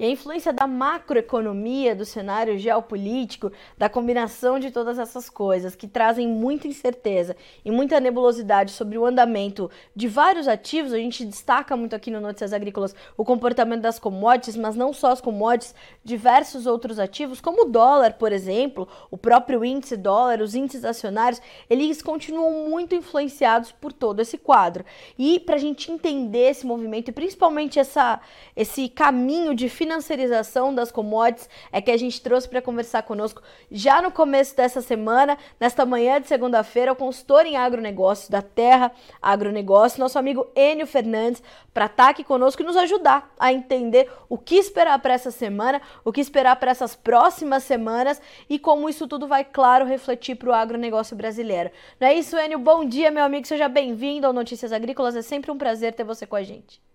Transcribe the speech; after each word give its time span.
E 0.00 0.04
a 0.06 0.08
influência 0.08 0.50
da 0.50 0.66
macroeconomia, 0.66 1.94
do 1.94 2.06
cenário 2.06 2.58
geopolítico, 2.58 3.52
da 3.76 3.86
combinação 3.86 4.58
de 4.58 4.70
todas 4.70 4.98
essas 4.98 5.28
coisas 5.28 5.76
que 5.76 5.86
trazem 5.86 6.26
muita 6.26 6.66
incerteza 6.66 7.36
e 7.62 7.70
muita 7.70 8.00
nebulosidade 8.00 8.72
sobre 8.72 8.96
o 8.96 9.04
andamento 9.04 9.70
de 9.94 10.08
vários 10.08 10.48
ativos. 10.48 10.94
A 10.94 10.96
gente 10.96 11.22
destaca 11.26 11.76
muito 11.76 11.94
aqui 11.94 12.10
no 12.10 12.18
Notícias 12.18 12.54
Agrícolas 12.54 12.94
o 13.14 13.26
comportamento 13.26 13.82
das 13.82 13.98
commodities, 13.98 14.56
mas 14.56 14.74
não 14.74 14.90
só 14.94 15.08
as 15.08 15.20
commodities, 15.20 15.74
diversos 16.02 16.66
outros 16.66 16.98
ativos, 16.98 17.38
como 17.38 17.66
o 17.66 17.70
dólar, 17.70 18.14
por 18.14 18.32
exemplo, 18.32 18.88
o 19.10 19.18
próprio 19.18 19.62
índice 19.62 19.98
dólar, 19.98 20.40
os 20.40 20.54
índices 20.54 20.82
acionários, 20.82 21.42
eles 21.68 22.00
continuam 22.00 22.70
muito 22.70 22.94
influenciados 22.94 23.70
por 23.70 23.92
todo 23.92 24.20
esse 24.20 24.38
quadro. 24.38 24.82
E 25.18 25.38
para 25.40 25.56
a 25.56 25.58
gente 25.58 25.92
entender 25.92 26.52
esse 26.52 26.64
movimento 26.64 27.08
e 27.08 27.12
principalmente 27.12 27.78
essa, 27.78 28.18
esse 28.56 28.88
caminho 28.88 29.54
de 29.54 29.68
financiarização 29.90 30.72
das 30.72 30.92
commodities, 30.92 31.48
é 31.72 31.80
que 31.80 31.90
a 31.90 31.96
gente 31.96 32.20
trouxe 32.20 32.48
para 32.48 32.62
conversar 32.62 33.02
conosco 33.02 33.42
já 33.70 34.00
no 34.00 34.12
começo 34.12 34.56
dessa 34.56 34.80
semana, 34.80 35.36
nesta 35.58 35.84
manhã 35.84 36.20
de 36.20 36.28
segunda-feira, 36.28 36.92
o 36.92 36.96
consultor 36.96 37.44
em 37.44 37.56
agronegócios 37.56 38.28
da 38.28 38.40
Terra 38.40 38.92
Agronegócio, 39.20 39.98
nosso 39.98 40.16
amigo 40.16 40.46
Enio 40.54 40.86
Fernandes, 40.86 41.42
para 41.74 41.86
estar 41.86 42.04
tá 42.04 42.10
aqui 42.10 42.22
conosco 42.22 42.62
e 42.62 42.64
nos 42.64 42.76
ajudar 42.76 43.34
a 43.36 43.52
entender 43.52 44.08
o 44.28 44.38
que 44.38 44.54
esperar 44.54 44.98
para 45.00 45.14
essa 45.14 45.32
semana, 45.32 45.82
o 46.04 46.12
que 46.12 46.20
esperar 46.20 46.54
para 46.56 46.70
essas 46.70 46.94
próximas 46.94 47.64
semanas 47.64 48.22
e 48.48 48.60
como 48.60 48.88
isso 48.88 49.08
tudo 49.08 49.26
vai, 49.26 49.44
claro, 49.44 49.84
refletir 49.84 50.36
para 50.36 50.50
o 50.50 50.52
agronegócio 50.52 51.16
brasileiro. 51.16 51.70
Não 51.98 52.06
é 52.06 52.14
isso, 52.14 52.38
Enio? 52.38 52.60
Bom 52.60 52.84
dia, 52.84 53.10
meu 53.10 53.24
amigo. 53.24 53.46
Seja 53.46 53.68
bem-vindo 53.68 54.26
ao 54.26 54.32
Notícias 54.32 54.72
Agrícolas. 54.72 55.16
É 55.16 55.22
sempre 55.22 55.50
um 55.50 55.58
prazer 55.58 55.94
ter 55.94 56.04
você 56.04 56.26
com 56.26 56.36
a 56.36 56.42
gente. 56.42 56.89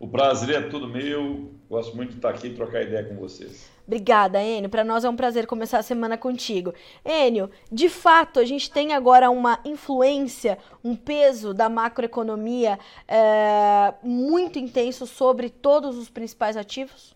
O 0.00 0.08
prazer 0.08 0.56
é 0.56 0.62
tudo 0.62 0.88
meu. 0.88 1.52
Gosto 1.68 1.94
muito 1.94 2.12
de 2.12 2.16
estar 2.16 2.30
aqui 2.30 2.46
e 2.46 2.54
trocar 2.54 2.80
ideia 2.80 3.04
com 3.04 3.16
vocês. 3.16 3.70
Obrigada, 3.86 4.42
Enio. 4.42 4.70
Para 4.70 4.82
nós 4.82 5.04
é 5.04 5.10
um 5.10 5.14
prazer 5.14 5.46
começar 5.46 5.78
a 5.78 5.82
semana 5.82 6.16
contigo. 6.16 6.72
Enio, 7.04 7.50
de 7.70 7.90
fato, 7.90 8.40
a 8.40 8.44
gente 8.46 8.70
tem 8.70 8.94
agora 8.94 9.28
uma 9.28 9.60
influência, 9.62 10.56
um 10.82 10.96
peso 10.96 11.52
da 11.52 11.68
macroeconomia 11.68 12.78
é, 13.06 13.92
muito 14.02 14.58
intenso 14.58 15.06
sobre 15.06 15.50
todos 15.50 15.98
os 15.98 16.08
principais 16.08 16.56
ativos? 16.56 17.14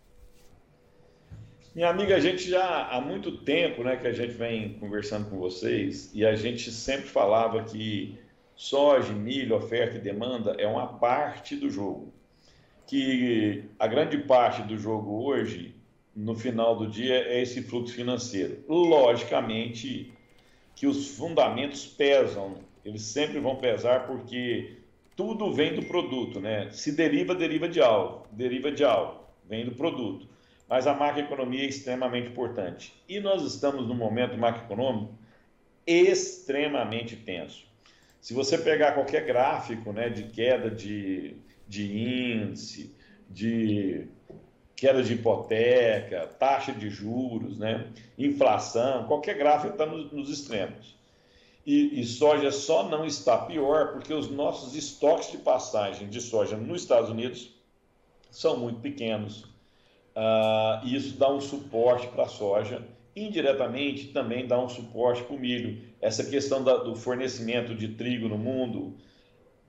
Minha 1.74 1.88
amiga, 1.88 2.16
a 2.16 2.20
gente 2.20 2.48
já 2.48 2.86
há 2.88 3.00
muito 3.00 3.38
tempo 3.38 3.82
né, 3.82 3.96
que 3.96 4.06
a 4.06 4.12
gente 4.12 4.34
vem 4.34 4.74
conversando 4.74 5.30
com 5.30 5.38
vocês 5.38 6.10
e 6.14 6.24
a 6.24 6.36
gente 6.36 6.70
sempre 6.70 7.06
falava 7.06 7.64
que 7.64 8.18
soja, 8.54 9.14
milho, 9.14 9.56
oferta 9.56 9.96
e 9.96 10.00
demanda 10.00 10.54
é 10.58 10.66
uma 10.66 10.86
parte 10.86 11.56
do 11.56 11.70
jogo. 11.70 12.12
Que 12.86 13.64
a 13.78 13.86
grande 13.86 14.18
parte 14.18 14.62
do 14.62 14.78
jogo 14.78 15.24
hoje, 15.24 15.74
no 16.14 16.34
final 16.34 16.76
do 16.76 16.88
dia, 16.88 17.14
é 17.14 17.42
esse 17.42 17.62
fluxo 17.62 17.94
financeiro. 17.94 18.62
Logicamente 18.68 20.12
que 20.74 20.86
os 20.86 21.16
fundamentos 21.16 21.86
pesam, 21.86 22.58
eles 22.84 23.02
sempre 23.02 23.38
vão 23.40 23.56
pesar 23.56 24.06
porque 24.06 24.78
tudo 25.16 25.52
vem 25.52 25.74
do 25.74 25.86
produto, 25.86 26.40
né? 26.40 26.68
Se 26.70 26.92
deriva, 26.92 27.34
deriva 27.34 27.68
de 27.68 27.80
algo, 27.80 28.26
deriva 28.32 28.70
de 28.70 28.84
algo, 28.84 29.20
vem 29.48 29.64
do 29.64 29.72
produto 29.72 30.28
mas 30.68 30.86
a 30.86 30.94
macroeconomia 30.94 31.62
é 31.62 31.66
extremamente 31.66 32.28
importante. 32.28 32.92
E 33.08 33.20
nós 33.20 33.42
estamos 33.42 33.86
num 33.86 33.94
momento 33.94 34.36
macroeconômico 34.36 35.12
extremamente 35.86 37.16
tenso. 37.16 37.64
Se 38.20 38.32
você 38.32 38.56
pegar 38.56 38.92
qualquer 38.92 39.26
gráfico 39.26 39.92
né, 39.92 40.08
de 40.08 40.24
queda 40.24 40.70
de, 40.70 41.36
de 41.66 42.42
índice, 42.42 42.94
de 43.28 44.06
queda 44.76 45.02
de 45.02 45.14
hipoteca, 45.14 46.26
taxa 46.38 46.72
de 46.72 46.90
juros, 46.90 47.58
né, 47.58 47.86
inflação, 48.18 49.06
qualquer 49.06 49.36
gráfico 49.36 49.72
está 49.72 49.86
nos, 49.86 50.10
nos 50.12 50.28
extremos. 50.28 50.94
E, 51.66 52.00
e, 52.00 52.04
soja 52.04 52.52
só 52.52 52.88
não 52.90 53.06
está 53.06 53.38
pior 53.38 53.92
porque 53.92 54.12
os 54.12 54.30
nossos 54.30 54.74
estoques 54.74 55.30
de 55.30 55.38
passagem 55.38 56.10
de 56.10 56.20
soja 56.20 56.58
nos 56.58 56.82
Estados 56.82 57.08
Unidos 57.08 57.54
são 58.30 58.58
muito 58.58 58.80
pequenos 58.80 59.54
Uh, 60.14 60.86
isso 60.86 61.18
dá 61.18 61.28
um 61.28 61.40
suporte 61.40 62.06
para 62.06 62.22
a 62.22 62.28
soja, 62.28 62.86
indiretamente 63.16 64.08
também 64.08 64.46
dá 64.46 64.60
um 64.60 64.68
suporte 64.68 65.24
para 65.24 65.34
o 65.34 65.38
milho. 65.38 65.82
Essa 66.00 66.24
questão 66.24 66.62
da, 66.62 66.76
do 66.76 66.94
fornecimento 66.94 67.74
de 67.74 67.88
trigo 67.88 68.28
no 68.28 68.38
mundo, 68.38 68.94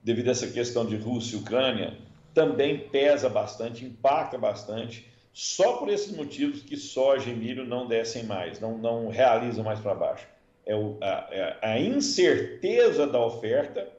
devido 0.05 0.29
a 0.29 0.31
essa 0.31 0.47
questão 0.47 0.85
de 0.85 0.95
Rússia 0.95 1.35
e 1.35 1.39
Ucrânia, 1.39 1.97
também 2.33 2.77
pesa 2.77 3.27
bastante, 3.27 3.83
impacta 3.83 4.37
bastante, 4.37 5.11
só 5.33 5.73
por 5.77 5.89
esses 5.89 6.15
motivos 6.15 6.61
que 6.61 6.77
soja 6.77 7.29
e 7.29 7.35
milho 7.35 7.65
não 7.65 7.87
descem 7.87 8.23
mais, 8.23 8.61
não, 8.61 8.77
não 8.77 9.09
realizam 9.09 9.65
mais 9.65 9.81
para 9.81 9.93
baixo. 9.93 10.25
É, 10.65 10.73
o, 10.73 10.97
a, 11.01 11.27
é 11.31 11.57
a 11.61 11.79
incerteza 11.79 13.05
da 13.05 13.19
oferta 13.19 13.91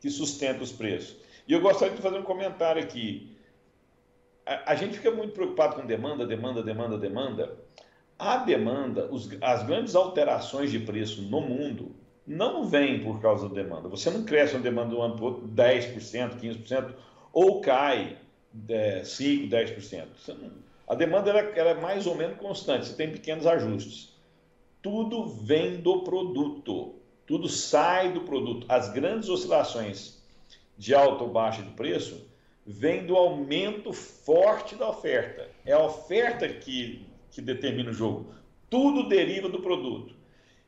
que 0.00 0.08
sustenta 0.08 0.62
os 0.62 0.70
preços. 0.70 1.16
E 1.48 1.52
eu 1.52 1.60
gostaria 1.60 1.96
de 1.96 2.00
fazer 2.00 2.18
um 2.18 2.22
comentário 2.22 2.80
aqui 2.80 3.36
a, 4.50 4.72
a, 4.72 4.74
gente 4.74 4.96
fica 4.96 5.10
muito 5.12 5.32
preocupado 5.32 5.76
com 5.76 5.86
demanda, 5.86 6.26
demanda, 6.26 6.62
demanda, 6.62 6.98
demanda. 6.98 7.56
A 8.18 8.38
demanda, 8.38 9.08
os, 9.10 9.30
as 9.40 9.62
grandes 9.62 9.94
alterações 9.94 10.70
de 10.70 10.80
preço 10.80 11.22
no 11.22 11.40
mundo 11.40 11.94
não 12.30 12.64
vêm 12.64 13.00
por 13.02 13.20
causa 13.20 13.48
da 13.48 13.54
demanda. 13.56 13.88
Você 13.88 14.08
não 14.08 14.22
cresce 14.22 14.54
uma 14.54 14.62
demanda 14.62 14.90
do 14.90 15.02
ano 15.02 15.16
para 15.16 15.24
o 15.24 15.26
outro 15.26 15.48
10%, 15.48 16.40
15%, 16.40 16.94
ou 17.32 17.60
cai 17.60 18.18
é, 18.68 19.00
5%, 19.02 19.50
10%. 19.50 20.06
Não, 20.28 20.50
a 20.86 20.94
demanda 20.94 21.30
ela, 21.30 21.40
ela 21.40 21.70
é 21.70 21.80
mais 21.80 22.06
ou 22.06 22.14
menos 22.14 22.38
constante, 22.38 22.86
você 22.86 22.94
tem 22.94 23.10
pequenos 23.10 23.46
ajustes. 23.46 24.14
Tudo 24.80 25.26
vem 25.26 25.80
do 25.80 26.02
produto, 26.02 26.94
tudo 27.26 27.48
sai 27.48 28.12
do 28.12 28.20
produto. 28.20 28.64
As 28.68 28.92
grandes 28.92 29.28
oscilações 29.28 30.22
de 30.78 30.94
alta 30.94 31.24
ou 31.24 31.30
baixa 31.30 31.62
de 31.62 31.70
preço 31.70 32.26
vem 32.64 33.06
do 33.06 33.16
aumento 33.16 33.92
forte 33.92 34.76
da 34.76 34.88
oferta. 34.88 35.48
É 35.66 35.72
a 35.72 35.84
oferta 35.84 36.48
que, 36.48 37.04
que 37.32 37.42
determina 37.42 37.90
o 37.90 37.94
jogo. 37.94 38.32
Tudo 38.70 39.08
deriva 39.08 39.48
do 39.48 39.60
produto. 39.60 40.14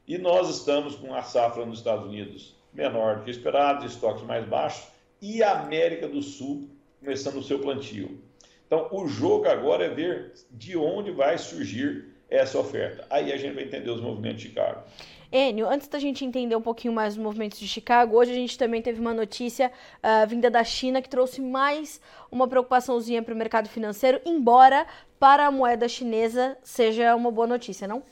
E 0.07 0.19
nós 0.19 0.49
estamos 0.49 0.97
com 0.97 1.15
a 1.15 1.23
safra 1.23 1.65
nos 1.65 1.79
Estados 1.79 2.07
Unidos 2.07 2.55
menor 2.73 3.19
do 3.19 3.25
que 3.25 3.31
esperado, 3.31 3.85
estoques 3.85 4.25
mais 4.25 4.47
baixos, 4.47 4.89
e 5.21 5.43
a 5.43 5.61
América 5.61 6.09
do 6.09 6.23
Sul 6.23 6.69
começando 6.99 7.37
o 7.37 7.43
seu 7.43 7.59
plantio. 7.59 8.19
Então, 8.67 8.89
o 8.91 9.07
jogo 9.07 9.47
agora 9.47 9.85
é 9.85 9.89
ver 9.89 10.33
de 10.51 10.77
onde 10.77 11.11
vai 11.11 11.37
surgir 11.37 12.07
essa 12.31 12.59
oferta. 12.59 13.07
Aí 13.11 13.31
a 13.33 13.37
gente 13.37 13.55
vai 13.55 13.65
entender 13.65 13.91
os 13.91 14.01
movimentos 14.01 14.41
de 14.41 14.49
Chicago. 14.49 14.83
Enio, 15.31 15.69
antes 15.69 15.89
da 15.89 15.99
gente 15.99 16.25
entender 16.25 16.57
um 16.57 16.62
pouquinho 16.62 16.93
mais 16.93 17.15
os 17.15 17.23
movimentos 17.23 17.59
de 17.59 17.69
Chicago, 17.69 18.17
hoje 18.17 18.33
a 18.33 18.35
gente 18.35 18.57
também 18.57 18.81
teve 18.81 19.01
uma 19.01 19.15
notícia 19.15 19.71
uh, 20.03 20.27
vinda 20.27 20.51
da 20.51 20.65
China 20.65 21.01
que 21.01 21.09
trouxe 21.09 21.41
mais 21.41 22.01
uma 22.31 22.49
preocupaçãozinha 22.49 23.23
para 23.23 23.35
o 23.35 23.37
mercado 23.37 23.69
financeiro, 23.69 24.21
embora 24.25 24.87
para 25.19 25.47
a 25.47 25.51
moeda 25.51 25.89
chinesa 25.89 26.57
seja 26.62 27.15
uma 27.15 27.31
boa 27.31 27.47
notícia, 27.47 27.87
não? 27.89 28.03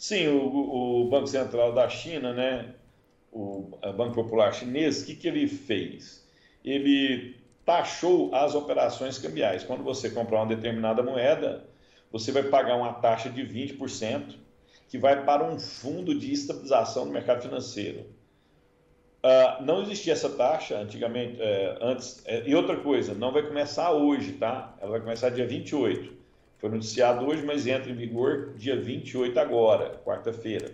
Sim, 0.00 0.28
o, 0.28 1.02
o 1.02 1.10
Banco 1.10 1.26
Central 1.26 1.74
da 1.74 1.86
China, 1.86 2.32
né, 2.32 2.74
o 3.30 3.70
Banco 3.94 4.14
Popular 4.14 4.50
Chinês, 4.50 5.02
o 5.02 5.04
que, 5.04 5.14
que 5.14 5.28
ele 5.28 5.46
fez? 5.46 6.26
Ele 6.64 7.36
taxou 7.66 8.34
as 8.34 8.54
operações 8.54 9.18
cambiais. 9.18 9.62
Quando 9.62 9.84
você 9.84 10.08
comprar 10.08 10.38
uma 10.38 10.46
determinada 10.46 11.02
moeda, 11.02 11.68
você 12.10 12.32
vai 12.32 12.44
pagar 12.44 12.76
uma 12.76 12.94
taxa 12.94 13.28
de 13.28 13.42
20% 13.42 14.36
que 14.88 14.96
vai 14.96 15.22
para 15.22 15.44
um 15.44 15.60
fundo 15.60 16.18
de 16.18 16.32
estabilização 16.32 17.04
do 17.04 17.12
mercado 17.12 17.42
financeiro. 17.42 18.06
Uh, 19.22 19.62
não 19.62 19.82
existia 19.82 20.14
essa 20.14 20.30
taxa 20.30 20.78
antigamente, 20.78 21.36
é, 21.42 21.76
antes. 21.78 22.22
É, 22.24 22.48
e 22.48 22.54
outra 22.54 22.78
coisa, 22.78 23.12
não 23.12 23.32
vai 23.32 23.42
começar 23.42 23.92
hoje, 23.92 24.32
tá? 24.32 24.74
Ela 24.80 24.92
vai 24.92 25.00
começar 25.00 25.28
dia 25.28 25.46
28. 25.46 26.19
Foi 26.60 26.68
noticiado 26.68 27.26
hoje, 27.26 27.42
mas 27.42 27.66
entra 27.66 27.90
em 27.90 27.94
vigor 27.94 28.52
dia 28.54 28.78
28 28.78 29.40
agora, 29.40 29.98
quarta-feira. 30.04 30.70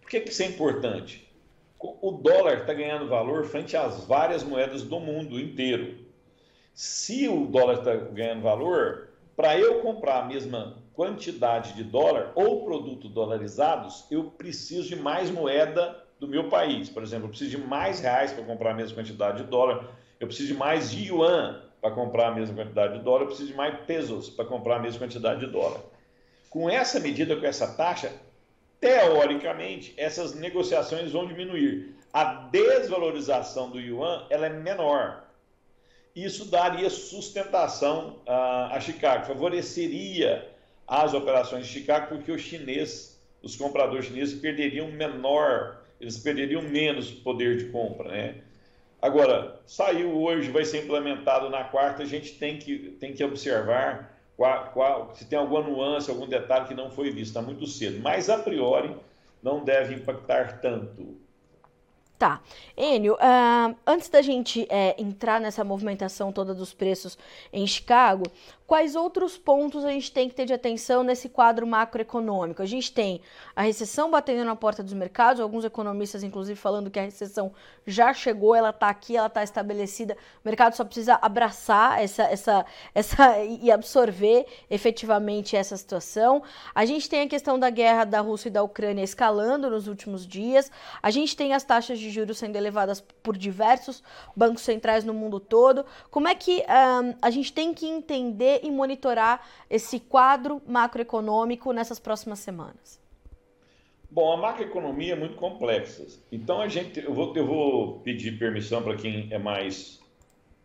Por 0.00 0.08
que, 0.08 0.20
que 0.20 0.30
isso 0.30 0.42
é 0.42 0.46
importante? 0.46 1.30
O 1.78 2.10
dólar 2.10 2.60
está 2.60 2.72
ganhando 2.72 3.06
valor 3.06 3.44
frente 3.44 3.76
às 3.76 4.04
várias 4.06 4.42
moedas 4.42 4.82
do 4.82 4.98
mundo 4.98 5.38
inteiro. 5.38 5.98
Se 6.72 7.28
o 7.28 7.46
dólar 7.46 7.74
está 7.74 7.94
ganhando 7.94 8.40
valor, 8.40 9.10
para 9.36 9.58
eu 9.58 9.82
comprar 9.82 10.20
a 10.22 10.24
mesma 10.24 10.78
quantidade 10.94 11.74
de 11.74 11.84
dólar 11.84 12.32
ou 12.34 12.64
produto 12.64 13.08
dolarizados, 13.08 14.06
eu 14.10 14.24
preciso 14.24 14.88
de 14.88 14.96
mais 14.96 15.30
moeda 15.30 16.02
do 16.18 16.26
meu 16.26 16.48
país. 16.48 16.88
Por 16.88 17.02
exemplo, 17.02 17.26
eu 17.26 17.30
preciso 17.30 17.50
de 17.50 17.58
mais 17.58 18.00
reais 18.00 18.32
para 18.32 18.44
comprar 18.44 18.70
a 18.70 18.74
mesma 18.74 18.96
quantidade 18.96 19.44
de 19.44 19.50
dólar, 19.50 19.94
eu 20.18 20.26
preciso 20.26 20.48
de 20.48 20.58
mais 20.58 20.90
yuan 20.92 21.67
para 21.80 21.90
comprar 21.90 22.28
a 22.28 22.34
mesma 22.34 22.56
quantidade 22.56 22.98
de 22.98 23.04
dólar, 23.04 23.22
eu 23.22 23.26
preciso 23.28 23.50
de 23.50 23.56
mais 23.56 23.78
pesos 23.86 24.28
para 24.28 24.44
comprar 24.44 24.76
a 24.76 24.80
mesma 24.80 24.98
quantidade 24.98 25.40
de 25.40 25.46
dólar. 25.46 25.80
Com 26.50 26.68
essa 26.68 26.98
medida, 26.98 27.36
com 27.36 27.46
essa 27.46 27.74
taxa, 27.74 28.12
teoricamente, 28.80 29.94
essas 29.96 30.34
negociações 30.34 31.12
vão 31.12 31.26
diminuir. 31.26 31.94
A 32.12 32.24
desvalorização 32.24 33.70
do 33.70 33.78
yuan 33.78 34.26
ela 34.30 34.46
é 34.46 34.50
menor. 34.50 35.24
isso 36.16 36.46
daria 36.46 36.90
sustentação 36.90 38.20
a, 38.26 38.76
a 38.76 38.80
Chicago, 38.80 39.26
favoreceria 39.26 40.48
as 40.86 41.12
operações 41.14 41.66
de 41.66 41.72
Chicago, 41.72 42.08
porque 42.08 42.32
o 42.32 42.38
chinês, 42.38 43.20
os 43.42 43.54
compradores 43.56 44.06
chineses 44.06 44.40
perderiam 44.40 44.90
menor, 44.90 45.82
eles 46.00 46.16
perderiam 46.18 46.62
menos 46.62 47.10
poder 47.10 47.58
de 47.58 47.66
compra, 47.66 48.08
né? 48.08 48.42
Agora, 49.00 49.60
saiu 49.66 50.20
hoje, 50.20 50.50
vai 50.50 50.64
ser 50.64 50.84
implementado 50.84 51.48
na 51.48 51.64
quarta, 51.64 52.02
a 52.02 52.06
gente 52.06 52.32
tem 52.32 52.58
que, 52.58 52.96
tem 53.00 53.12
que 53.12 53.22
observar 53.22 54.18
qual, 54.36 54.70
qual, 54.72 55.14
se 55.14 55.24
tem 55.24 55.38
alguma 55.38 55.62
nuance, 55.62 56.10
algum 56.10 56.26
detalhe 56.26 56.66
que 56.66 56.74
não 56.74 56.90
foi 56.90 57.10
visto, 57.10 57.28
está 57.28 57.42
muito 57.42 57.66
cedo. 57.66 58.00
Mas, 58.00 58.28
a 58.28 58.38
priori, 58.38 58.94
não 59.42 59.64
deve 59.64 59.94
impactar 59.94 60.60
tanto. 60.60 61.16
Tá. 62.18 62.40
Enio, 62.76 63.14
uh, 63.14 63.76
antes 63.86 64.08
da 64.08 64.20
gente 64.20 64.66
é, 64.68 65.00
entrar 65.00 65.40
nessa 65.40 65.62
movimentação 65.62 66.32
toda 66.32 66.52
dos 66.52 66.74
preços 66.74 67.16
em 67.52 67.64
Chicago, 67.64 68.24
quais 68.68 68.94
outros 68.94 69.38
pontos 69.38 69.82
a 69.82 69.90
gente 69.90 70.12
tem 70.12 70.28
que 70.28 70.34
ter 70.34 70.44
de 70.44 70.52
atenção 70.52 71.02
nesse 71.02 71.26
quadro 71.26 71.66
macroeconômico? 71.66 72.60
A 72.60 72.66
gente 72.66 72.92
tem 72.92 73.22
a 73.56 73.62
recessão 73.62 74.10
batendo 74.10 74.44
na 74.44 74.54
porta 74.54 74.82
dos 74.82 74.92
mercados, 74.92 75.40
alguns 75.40 75.64
economistas, 75.64 76.22
inclusive, 76.22 76.54
falando 76.54 76.90
que 76.90 76.98
a 76.98 77.02
recessão 77.02 77.50
já 77.86 78.12
chegou, 78.12 78.54
ela 78.54 78.68
está 78.68 78.90
aqui, 78.90 79.16
ela 79.16 79.28
está 79.28 79.42
estabelecida, 79.42 80.18
o 80.44 80.46
mercado 80.46 80.76
só 80.76 80.84
precisa 80.84 81.18
abraçar 81.22 81.98
essa, 82.04 82.24
essa, 82.24 82.66
essa 82.94 83.38
e 83.42 83.70
absorver 83.70 84.44
efetivamente 84.68 85.56
essa 85.56 85.74
situação. 85.74 86.42
A 86.74 86.84
gente 86.84 87.08
tem 87.08 87.22
a 87.22 87.26
questão 87.26 87.58
da 87.58 87.70
guerra 87.70 88.04
da 88.04 88.20
Rússia 88.20 88.48
e 88.48 88.52
da 88.52 88.62
Ucrânia 88.62 89.02
escalando 89.02 89.70
nos 89.70 89.88
últimos 89.88 90.26
dias, 90.26 90.70
a 91.02 91.10
gente 91.10 91.34
tem 91.34 91.54
as 91.54 91.64
taxas 91.64 91.98
de 91.98 92.10
juros 92.10 92.36
sendo 92.36 92.56
elevadas 92.56 93.00
por 93.22 93.34
diversos 93.34 94.02
bancos 94.36 94.60
centrais 94.60 95.04
no 95.04 95.14
mundo 95.14 95.40
todo. 95.40 95.86
Como 96.10 96.28
é 96.28 96.34
que 96.34 96.58
um, 96.68 97.14
a 97.22 97.30
gente 97.30 97.50
tem 97.50 97.72
que 97.72 97.86
entender 97.86 98.57
e 98.62 98.70
monitorar 98.70 99.46
esse 99.68 100.00
quadro 100.00 100.60
macroeconômico 100.66 101.72
nessas 101.72 101.98
próximas 101.98 102.38
semanas? 102.38 103.00
Bom, 104.10 104.32
a 104.32 104.36
macroeconomia 104.36 105.12
é 105.12 105.16
muito 105.16 105.36
complexa. 105.36 106.06
Então 106.32 106.60
a 106.60 106.68
gente, 106.68 106.98
eu 107.04 107.12
vou, 107.12 107.36
eu 107.36 107.46
vou 107.46 108.00
pedir 108.00 108.38
permissão 108.38 108.82
para 108.82 108.96
quem 108.96 109.28
é 109.30 109.38
mais 109.38 110.00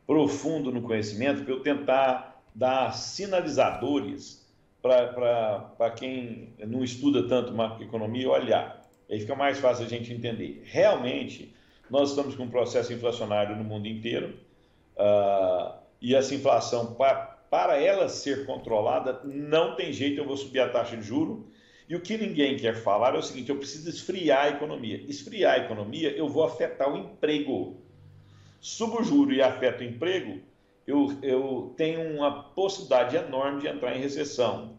profundo 0.07 0.71
no 0.71 0.81
conhecimento 0.81 1.43
para 1.43 1.53
eu 1.53 1.61
tentar 1.61 2.41
dar 2.55 2.91
sinalizadores 2.93 4.43
para 4.81 5.91
quem 5.95 6.53
não 6.59 6.83
estuda 6.83 7.27
tanto 7.27 7.53
macroeconomia 7.53 8.29
olhar. 8.29 8.81
Aí 9.09 9.19
fica 9.19 9.35
mais 9.35 9.59
fácil 9.59 9.85
a 9.85 9.89
gente 9.89 10.11
entender. 10.11 10.61
Realmente, 10.65 11.53
nós 11.89 12.09
estamos 12.09 12.35
com 12.35 12.43
um 12.43 12.49
processo 12.49 12.91
inflacionário 12.91 13.55
no 13.55 13.63
mundo 13.63 13.87
inteiro 13.87 14.37
uh, 14.97 15.75
e 16.01 16.15
essa 16.15 16.35
inflação 16.35 16.93
para 17.53 17.79
ela 17.79 18.09
ser 18.09 18.47
controlada, 18.47 19.21
não 19.23 19.75
tem 19.75 19.93
jeito, 19.93 20.19
eu 20.19 20.25
vou 20.25 20.35
subir 20.35 20.59
a 20.59 20.69
taxa 20.69 20.97
de 20.97 21.03
juro. 21.03 21.51
E 21.87 21.95
o 21.95 22.01
que 22.01 22.17
ninguém 22.17 22.57
quer 22.57 22.73
falar 22.73 23.13
é 23.13 23.19
o 23.19 23.21
seguinte: 23.21 23.51
eu 23.51 23.57
preciso 23.57 23.87
esfriar 23.87 24.45
a 24.45 24.49
economia. 24.49 25.03
Esfriar 25.07 25.53
a 25.53 25.63
economia, 25.63 26.09
eu 26.17 26.27
vou 26.27 26.43
afetar 26.43 26.91
o 26.91 26.97
emprego. 26.97 27.77
Subo 28.59 29.01
o 29.01 29.03
juro 29.03 29.31
e 29.31 29.39
afeta 29.39 29.83
o 29.83 29.85
emprego, 29.85 30.41
eu, 30.87 31.15
eu 31.21 31.75
tenho 31.77 32.01
uma 32.15 32.41
possibilidade 32.41 33.17
enorme 33.17 33.61
de 33.61 33.67
entrar 33.67 33.95
em 33.95 34.01
recessão. 34.01 34.75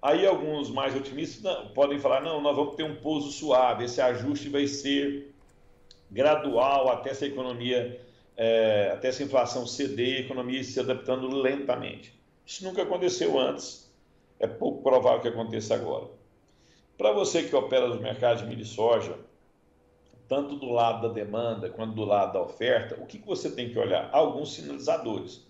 Aí 0.00 0.24
alguns 0.24 0.70
mais 0.70 0.94
otimistas 0.94 1.42
não, 1.42 1.70
podem 1.70 1.98
falar: 1.98 2.20
não, 2.20 2.40
nós 2.40 2.54
vamos 2.54 2.76
ter 2.76 2.84
um 2.84 2.94
pouso 2.94 3.32
suave, 3.32 3.86
esse 3.86 4.00
ajuste 4.00 4.48
vai 4.48 4.68
ser 4.68 5.34
gradual 6.08 6.88
até 6.88 7.10
essa 7.10 7.26
economia 7.26 8.00
é, 8.36 8.90
até 8.92 9.08
essa 9.08 9.22
inflação 9.22 9.66
ceder 9.66 10.18
a 10.18 10.20
economia 10.20 10.62
se 10.64 10.78
adaptando 10.80 11.28
lentamente. 11.28 12.18
Isso 12.46 12.64
nunca 12.64 12.82
aconteceu 12.82 13.38
antes, 13.38 13.90
é 14.38 14.46
pouco 14.46 14.82
provável 14.82 15.20
que 15.20 15.28
aconteça 15.28 15.74
agora. 15.74 16.08
Para 16.98 17.12
você 17.12 17.42
que 17.42 17.54
opera 17.54 17.88
nos 17.88 18.00
mercados 18.00 18.42
de 18.42 18.48
milho 18.48 18.62
e 18.62 18.66
soja, 18.66 19.18
tanto 20.28 20.56
do 20.56 20.70
lado 20.70 21.08
da 21.08 21.14
demanda 21.14 21.68
quanto 21.68 21.94
do 21.94 22.04
lado 22.04 22.32
da 22.32 22.42
oferta, 22.42 23.00
o 23.00 23.06
que, 23.06 23.18
que 23.18 23.26
você 23.26 23.50
tem 23.50 23.70
que 23.70 23.78
olhar? 23.78 24.08
Alguns 24.12 24.54
sinalizadores. 24.54 25.46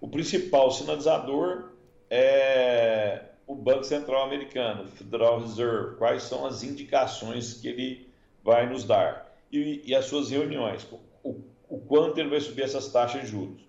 O 0.00 0.08
principal 0.08 0.70
sinalizador 0.70 1.70
é 2.10 3.22
o 3.46 3.54
Banco 3.54 3.84
Central 3.84 4.24
Americano, 4.24 4.86
Federal 4.88 5.40
Reserve, 5.40 5.96
quais 5.96 6.22
são 6.22 6.46
as 6.46 6.62
indicações 6.62 7.54
que 7.54 7.68
ele 7.68 8.08
vai 8.42 8.68
nos 8.68 8.84
dar 8.84 9.34
e, 9.50 9.82
e 9.84 9.94
as 9.94 10.06
suas 10.06 10.30
reuniões. 10.30 10.86
O 11.22 11.42
o 11.68 11.78
quanto 11.78 12.18
ele 12.18 12.28
vai 12.28 12.40
subir 12.40 12.62
essas 12.62 12.88
taxas 12.88 13.22
de 13.22 13.28
juros. 13.28 13.62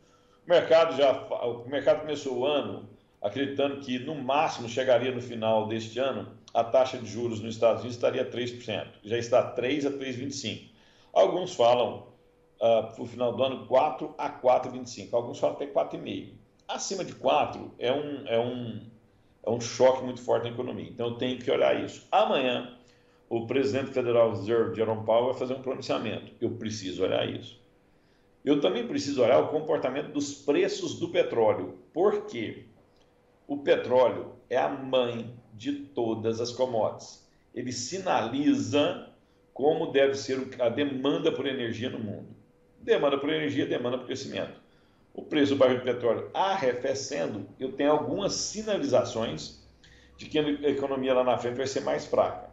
O 0.45 0.50
mercado 0.50 0.95
já 0.95 1.12
o 1.12 1.68
mercado 1.68 2.01
começou 2.01 2.39
o 2.39 2.45
ano 2.45 2.88
acreditando 3.21 3.77
que 3.77 3.97
no 3.97 4.13
máximo 4.13 4.69
chegaria 4.69 5.12
no 5.12 5.19
final 5.19 5.68
deste 5.68 5.97
ano 5.97 6.31
a 6.53 6.63
taxa 6.63 6.97
de 6.97 7.07
juros 7.07 7.42
nos 7.42 7.56
Estados 7.56 7.81
Unidos 7.81 7.97
estaria 7.97 8.30
3%, 8.30 8.88
já 9.03 9.18
está 9.18 9.44
3 9.51 9.88
a 9.88 9.92
3,25. 9.92 10.69
Alguns 11.12 11.56
falam 11.56 12.07
uh, 12.57 12.94
para 12.94 13.01
o 13.01 13.06
final 13.06 13.33
do 13.33 13.44
ano 13.44 13.65
4 13.65 14.13
a 14.18 14.30
4,25, 14.30 15.09
alguns 15.12 15.39
falam 15.39 15.56
até 15.56 15.65
4,5. 15.65 16.33
Acima 16.68 17.03
de 17.03 17.13
4 17.13 17.74
é 17.80 17.92
um, 17.92 18.27
é, 18.27 18.39
um, 18.39 18.81
é 19.44 19.50
um 19.50 19.59
choque 19.59 20.03
muito 20.03 20.21
forte 20.21 20.44
na 20.44 20.51
economia, 20.51 20.88
então 20.88 21.07
eu 21.07 21.15
tenho 21.15 21.39
que 21.39 21.50
olhar 21.50 21.83
isso. 21.83 22.07
Amanhã, 22.12 22.77
o 23.27 23.47
presidente 23.47 23.92
Federal 23.92 24.30
Reserve, 24.30 24.75
Jerome 24.75 25.03
Powell, 25.03 25.31
vai 25.31 25.33
fazer 25.33 25.56
um 25.56 25.62
pronunciamento. 25.62 26.31
Eu 26.39 26.51
preciso 26.51 27.03
olhar 27.03 27.27
isso. 27.27 27.59
Eu 28.45 28.62
também 28.62 28.88
preciso 28.88 29.24
olhar 29.24 29.39
o 29.39 29.47
comportamento 29.47 30.12
dos 30.12 30.31
preços 30.31 31.00
do 31.00 31.09
petróleo, 31.09 31.80
porque 31.92 32.65
o 33.47 33.57
petróleo 33.57 34.33
é 34.47 34.56
a 34.56 34.69
mãe 34.69 35.33
de 35.51 35.74
todas 35.74 36.39
as 36.39 36.51
commodities. 36.51 37.27
Ele 37.56 37.71
sinaliza 37.71 39.09
como 39.51 39.92
deve 39.92 40.13
ser 40.13 40.47
a 40.62 40.69
demanda 40.69 41.31
por 41.31 41.47
energia 41.47 41.89
no 41.89 41.97
mundo. 41.97 42.27
Demanda 42.80 43.18
por 43.18 43.30
energia, 43.30 43.65
demanda 43.65 43.97
por 43.97 44.06
crescimento. 44.06 44.62
O 45.12 45.24
preço 45.24 45.56
do 45.56 45.57
barril 45.57 45.80
de 45.80 45.86
petróleo 45.86 46.30
arrefecendo, 46.31 47.47
eu 47.59 47.71
tenho 47.71 47.92
algumas 47.92 48.33
sinalizações 48.33 49.65
de 50.18 50.27
que 50.27 50.38
a 50.38 50.69
economia 50.69 51.15
lá 51.15 51.24
na 51.24 51.38
frente 51.38 51.56
vai 51.56 51.65
ser 51.65 51.81
mais 51.81 52.06
fraca. 52.06 52.51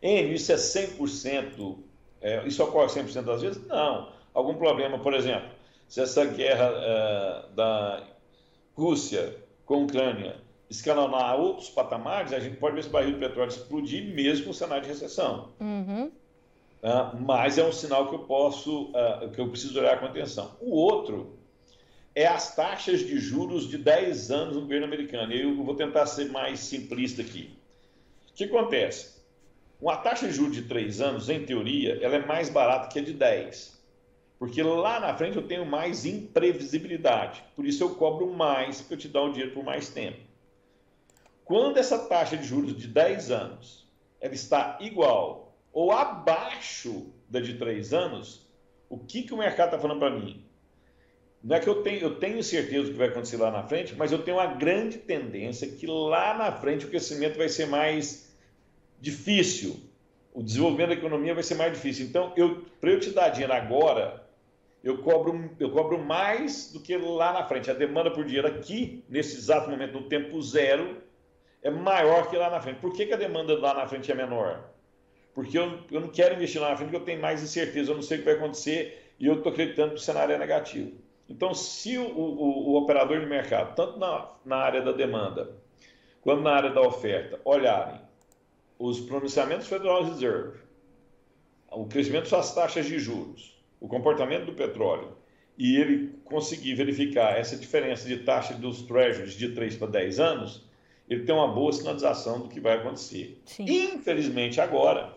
Em 0.00 0.32
isso 0.32 0.52
é 0.52 0.56
100%, 0.56 1.78
é, 2.20 2.46
isso 2.46 2.62
ocorre 2.62 2.86
100% 2.86 3.22
das 3.22 3.42
vezes? 3.42 3.66
Não 3.66 4.17
algum 4.34 4.54
problema, 4.54 4.98
por 4.98 5.14
exemplo, 5.14 5.48
se 5.88 6.00
essa 6.00 6.24
guerra 6.24 6.70
uh, 6.70 7.54
da 7.54 8.02
Rússia 8.74 9.36
com 9.64 9.74
a 9.74 9.78
Ucrânia 9.78 10.36
escalonar 10.70 11.30
a 11.30 11.34
outros 11.34 11.70
patamares, 11.70 12.32
a 12.32 12.38
gente 12.38 12.56
pode 12.56 12.74
ver 12.74 12.80
esse 12.80 12.90
barril 12.90 13.14
de 13.14 13.18
petróleo 13.18 13.48
explodir 13.48 14.14
mesmo 14.14 14.46
com 14.46 14.50
o 14.50 14.54
cenário 14.54 14.82
de 14.82 14.88
recessão. 14.90 15.48
Uhum. 15.58 16.10
Uh, 16.82 17.20
mas 17.20 17.58
é 17.58 17.64
um 17.64 17.72
sinal 17.72 18.08
que 18.08 18.14
eu 18.14 18.20
posso, 18.20 18.90
uh, 18.90 19.30
que 19.32 19.40
eu 19.40 19.48
preciso 19.48 19.78
olhar 19.80 19.98
com 19.98 20.06
atenção. 20.06 20.56
O 20.60 20.76
outro 20.76 21.38
é 22.14 22.26
as 22.26 22.54
taxas 22.54 23.00
de 23.00 23.18
juros 23.18 23.68
de 23.68 23.78
10 23.78 24.30
anos 24.30 24.56
no 24.56 24.62
governo 24.62 24.86
americano. 24.86 25.32
Eu 25.32 25.56
vou 25.64 25.74
tentar 25.74 26.06
ser 26.06 26.30
mais 26.30 26.60
simplista 26.60 27.22
aqui. 27.22 27.56
O 28.30 28.34
que 28.34 28.44
acontece? 28.44 29.18
Uma 29.80 29.96
taxa 29.96 30.26
de 30.26 30.34
juros 30.34 30.54
de 30.54 30.62
3 30.62 31.00
anos, 31.00 31.28
em 31.28 31.44
teoria, 31.44 31.98
ela 32.02 32.16
é 32.16 32.26
mais 32.26 32.48
barata 32.48 32.88
que 32.88 32.98
a 32.98 33.02
de 33.02 33.12
10. 33.12 33.77
Porque 34.38 34.62
lá 34.62 35.00
na 35.00 35.14
frente 35.14 35.36
eu 35.36 35.46
tenho 35.46 35.66
mais 35.66 36.04
imprevisibilidade. 36.04 37.42
Por 37.56 37.66
isso 37.66 37.82
eu 37.82 37.94
cobro 37.96 38.32
mais, 38.32 38.80
porque 38.80 38.94
eu 38.94 38.98
te 38.98 39.08
dou 39.08 39.28
o 39.28 39.32
dinheiro 39.32 39.52
por 39.52 39.64
mais 39.64 39.88
tempo. 39.88 40.18
Quando 41.44 41.78
essa 41.78 41.98
taxa 41.98 42.36
de 42.36 42.46
juros 42.46 42.76
de 42.76 42.86
10 42.86 43.30
anos 43.30 43.88
ela 44.20 44.34
está 44.34 44.78
igual 44.80 45.56
ou 45.72 45.92
abaixo 45.92 47.12
da 47.28 47.40
de 47.40 47.54
3 47.54 47.92
anos, 47.92 48.46
o 48.88 48.98
que, 48.98 49.22
que 49.22 49.34
o 49.34 49.38
mercado 49.38 49.68
está 49.68 49.78
falando 49.78 49.98
para 49.98 50.10
mim? 50.10 50.44
Não 51.42 51.56
é 51.56 51.60
que 51.60 51.68
eu 51.68 51.82
tenho, 51.82 52.00
eu 52.00 52.16
tenho 52.16 52.42
certeza 52.42 52.86
do 52.86 52.92
que 52.92 52.98
vai 52.98 53.08
acontecer 53.08 53.36
lá 53.36 53.50
na 53.50 53.62
frente, 53.62 53.94
mas 53.96 54.10
eu 54.10 54.22
tenho 54.22 54.38
uma 54.38 54.46
grande 54.46 54.98
tendência 54.98 55.68
que 55.68 55.86
lá 55.86 56.36
na 56.36 56.52
frente 56.52 56.84
o 56.84 56.88
crescimento 56.88 57.36
vai 57.36 57.48
ser 57.48 57.66
mais 57.66 58.34
difícil. 59.00 59.80
O 60.34 60.42
desenvolvimento 60.42 60.88
da 60.88 60.94
economia 60.94 61.34
vai 61.34 61.42
ser 61.42 61.54
mais 61.54 61.72
difícil. 61.72 62.06
Então, 62.06 62.34
para 62.80 62.90
eu 62.90 63.00
te 63.00 63.10
dar 63.10 63.28
dinheiro 63.28 63.52
agora, 63.52 64.27
eu 64.88 64.98
cobro, 64.98 65.50
eu 65.60 65.70
cobro 65.70 65.98
mais 65.98 66.72
do 66.72 66.80
que 66.80 66.96
lá 66.96 67.32
na 67.32 67.44
frente. 67.44 67.70
A 67.70 67.74
demanda 67.74 68.10
por 68.10 68.24
dinheiro 68.24 68.48
aqui, 68.48 69.04
nesse 69.08 69.36
exato 69.36 69.68
momento, 69.68 70.00
no 70.00 70.08
tempo 70.08 70.40
zero, 70.40 71.02
é 71.62 71.70
maior 71.70 72.30
que 72.30 72.36
lá 72.36 72.48
na 72.48 72.60
frente. 72.60 72.80
Por 72.80 72.92
que, 72.92 73.04
que 73.04 73.12
a 73.12 73.16
demanda 73.16 73.58
lá 73.58 73.74
na 73.74 73.86
frente 73.86 74.10
é 74.10 74.14
menor? 74.14 74.70
Porque 75.34 75.58
eu, 75.58 75.80
eu 75.90 76.00
não 76.00 76.08
quero 76.08 76.34
investir 76.34 76.60
lá 76.60 76.70
na 76.70 76.76
frente 76.76 76.90
porque 76.90 77.02
eu 77.02 77.06
tenho 77.06 77.20
mais 77.20 77.42
incerteza, 77.42 77.90
eu 77.90 77.96
não 77.96 78.02
sei 78.02 78.16
o 78.16 78.20
que 78.20 78.26
vai 78.26 78.34
acontecer 78.34 79.12
e 79.20 79.26
eu 79.26 79.34
estou 79.34 79.52
acreditando 79.52 79.90
que 79.90 80.00
o 80.00 80.02
cenário 80.02 80.34
é 80.34 80.38
negativo. 80.38 80.92
Então, 81.28 81.52
se 81.52 81.98
o, 81.98 82.06
o, 82.06 82.70
o 82.70 82.76
operador 82.76 83.20
de 83.20 83.26
mercado, 83.26 83.74
tanto 83.74 83.98
na, 83.98 84.30
na 84.44 84.56
área 84.56 84.80
da 84.80 84.92
demanda 84.92 85.50
quanto 86.22 86.42
na 86.42 86.52
área 86.52 86.70
da 86.70 86.80
oferta, 86.80 87.38
olharem 87.44 88.00
os 88.78 89.00
pronunciamentos 89.00 89.66
Federal 89.66 90.02
Reserve, 90.04 90.60
o 91.70 91.84
crescimento 91.84 92.30
das 92.30 92.54
taxas 92.54 92.86
de 92.86 92.98
juros, 92.98 93.57
o 93.80 93.88
comportamento 93.88 94.46
do 94.46 94.52
petróleo 94.52 95.16
e 95.56 95.76
ele 95.76 96.14
conseguir 96.24 96.74
verificar 96.74 97.38
essa 97.38 97.56
diferença 97.56 98.06
de 98.06 98.18
taxa 98.18 98.54
dos 98.54 98.82
treasuries 98.82 99.34
de 99.34 99.50
3 99.50 99.76
para 99.76 99.88
10 99.88 100.20
anos, 100.20 100.68
ele 101.08 101.24
tem 101.24 101.34
uma 101.34 101.48
boa 101.48 101.72
sinalização 101.72 102.40
do 102.40 102.48
que 102.48 102.60
vai 102.60 102.76
acontecer. 102.76 103.40
Sim. 103.44 103.64
Infelizmente, 103.66 104.60
agora, 104.60 105.16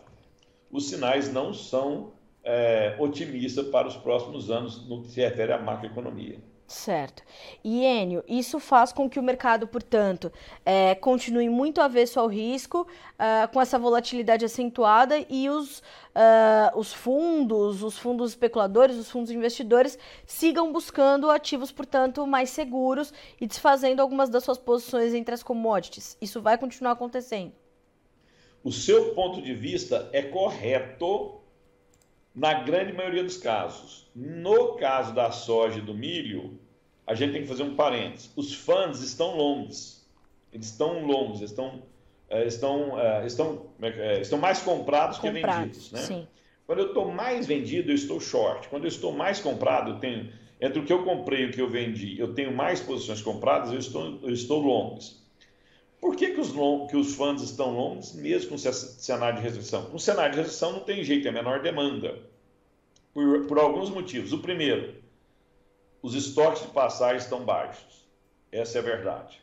os 0.72 0.89
sinais 0.89 1.32
não 1.32 1.53
são 1.53 2.13
é, 2.44 2.96
otimistas 2.98 3.68
para 3.68 3.88
os 3.88 3.96
próximos 3.96 4.50
anos 4.50 4.88
no 4.88 5.03
que 5.03 5.10
se 5.10 5.22
refere 5.22 5.51
à 5.51 5.60
macroeconomia. 5.60 6.39
Certo. 6.72 7.22
E 7.62 7.84
Enio, 7.84 8.24
isso 8.25 8.58
faz 8.58 8.94
com 8.94 9.10
que 9.10 9.20
o 9.20 9.24
mercado, 9.24 9.68
portanto, 9.68 10.32
é, 10.66 10.96
continue 10.96 11.50
muito 11.50 11.82
avesso 11.82 12.18
ao 12.18 12.28
risco, 12.28 12.84
uh, 12.84 13.51
com 13.51 13.60
essa 13.60 13.78
volatilidade 13.78 14.46
acentuada 14.46 15.16
e 15.30 15.50
os, 15.50 15.80
uh, 15.80 16.78
os 16.78 16.94
fundos, 16.94 17.84
os 17.84 17.98
fundos 17.98 18.32
especuladores, 18.32 18.96
os 18.96 19.12
fundos 19.12 19.32
investidores 19.32 20.00
sigam 20.25 20.72
buscando 20.72 21.30
ativos, 21.30 21.74
portanto, 21.74 22.25
mais 22.25 22.50
seguros 22.50 23.13
e 23.40 23.46
desfazendo 23.46 24.01
algumas 24.01 24.30
das 24.30 24.46
suas 24.46 24.58
posições 24.58 25.13
entre 25.13 25.36
as 25.36 25.44
commodities. 25.44 26.18
Isso 26.22 26.42
vai 26.42 26.58
continuar 26.58 26.94
acontecendo. 26.94 27.51
O 28.63 28.72
seu 28.72 29.13
ponto 29.13 29.42
de 29.42 29.54
vista 29.54 30.10
é 30.13 30.22
correto 30.22 31.42
na 32.34 32.54
grande 32.54 32.94
maioria 32.94 33.24
dos 33.24 33.38
casos. 33.38 34.10
No 34.16 34.75
caso 34.75 35.13
da 35.13 35.32
soja 35.32 35.80
e 35.80 35.82
do 35.82 35.94
milho, 35.94 36.60
a 37.12 37.13
gente 37.13 37.34
tem 37.34 37.41
que 37.41 37.48
fazer 37.50 37.63
um 37.63 37.75
parênteses. 37.75 38.32
Os 38.38 38.53
funds 38.53 39.01
estão 39.01 39.36
longos. 39.36 40.01
Eles 40.53 40.68
estão 40.68 41.06
longos, 41.06 41.41
estão, 41.41 41.82
é, 42.30 42.48
estão, 42.48 42.98
é, 42.98 43.25
estão, 43.25 43.65
é, 43.82 44.22
estão 44.22 44.39
mais 44.39 44.62
comprados, 44.62 45.18
comprados 45.18 45.20
que 45.20 45.62
vendidos. 45.62 45.91
Né? 45.91 46.00
Sim. 46.00 46.27
Quando 46.65 46.80
eu 46.80 46.88
estou 46.88 47.12
mais 47.12 47.46
vendido, 47.46 47.91
eu 47.91 47.96
estou 47.96 48.18
short. 48.22 48.70
Quando 48.70 48.86
eu 48.86 48.88
estou 48.88 49.12
mais 49.12 49.41
comprado, 49.41 49.91
eu 49.91 50.00
tenho. 50.00 50.32
Entre 50.62 50.80
o 50.80 50.86
que 50.86 50.94
eu 50.94 51.03
comprei 51.03 51.41
e 51.41 51.46
o 51.48 51.51
que 51.51 51.60
eu 51.60 51.70
vendi, 51.70 52.18
eu 52.18 52.34
tenho 52.34 52.56
mais 52.56 52.80
posições 52.80 53.22
compradas, 53.22 53.74
eu 53.74 53.80
estou, 53.80 54.20
eu 54.24 54.32
estou 54.32 54.62
longos. 54.62 55.22
Por 56.00 56.15
que, 56.15 56.32
que, 56.32 56.39
os, 56.39 56.53
long, 56.53 56.88
que 56.88 56.96
os 56.96 57.13
fundos 57.13 57.44
estão 57.44 57.75
longos, 57.75 58.13
mesmo 58.13 58.51
com 58.51 58.58
cenário 58.58 59.38
de 59.38 59.44
restrição? 59.44 59.89
No 59.89 60.00
cenário 60.00 60.32
de 60.32 60.38
restrição 60.38 60.72
não 60.72 60.80
tem 60.80 61.03
jeito, 61.03 61.27
é 61.27 61.32
menor 61.32 61.62
demanda. 61.62 62.18
Por, 63.13 63.48
por 63.48 63.60
alguns 63.60 63.89
motivos. 63.89 64.32
O 64.32 64.38
primeiro, 64.38 65.00
os 66.01 66.15
estoques 66.15 66.63
de 66.63 66.70
passagem 66.70 67.17
estão 67.17 67.43
baixos. 67.43 68.08
Essa 68.51 68.77
é 68.77 68.81
a 68.81 68.84
verdade. 68.84 69.41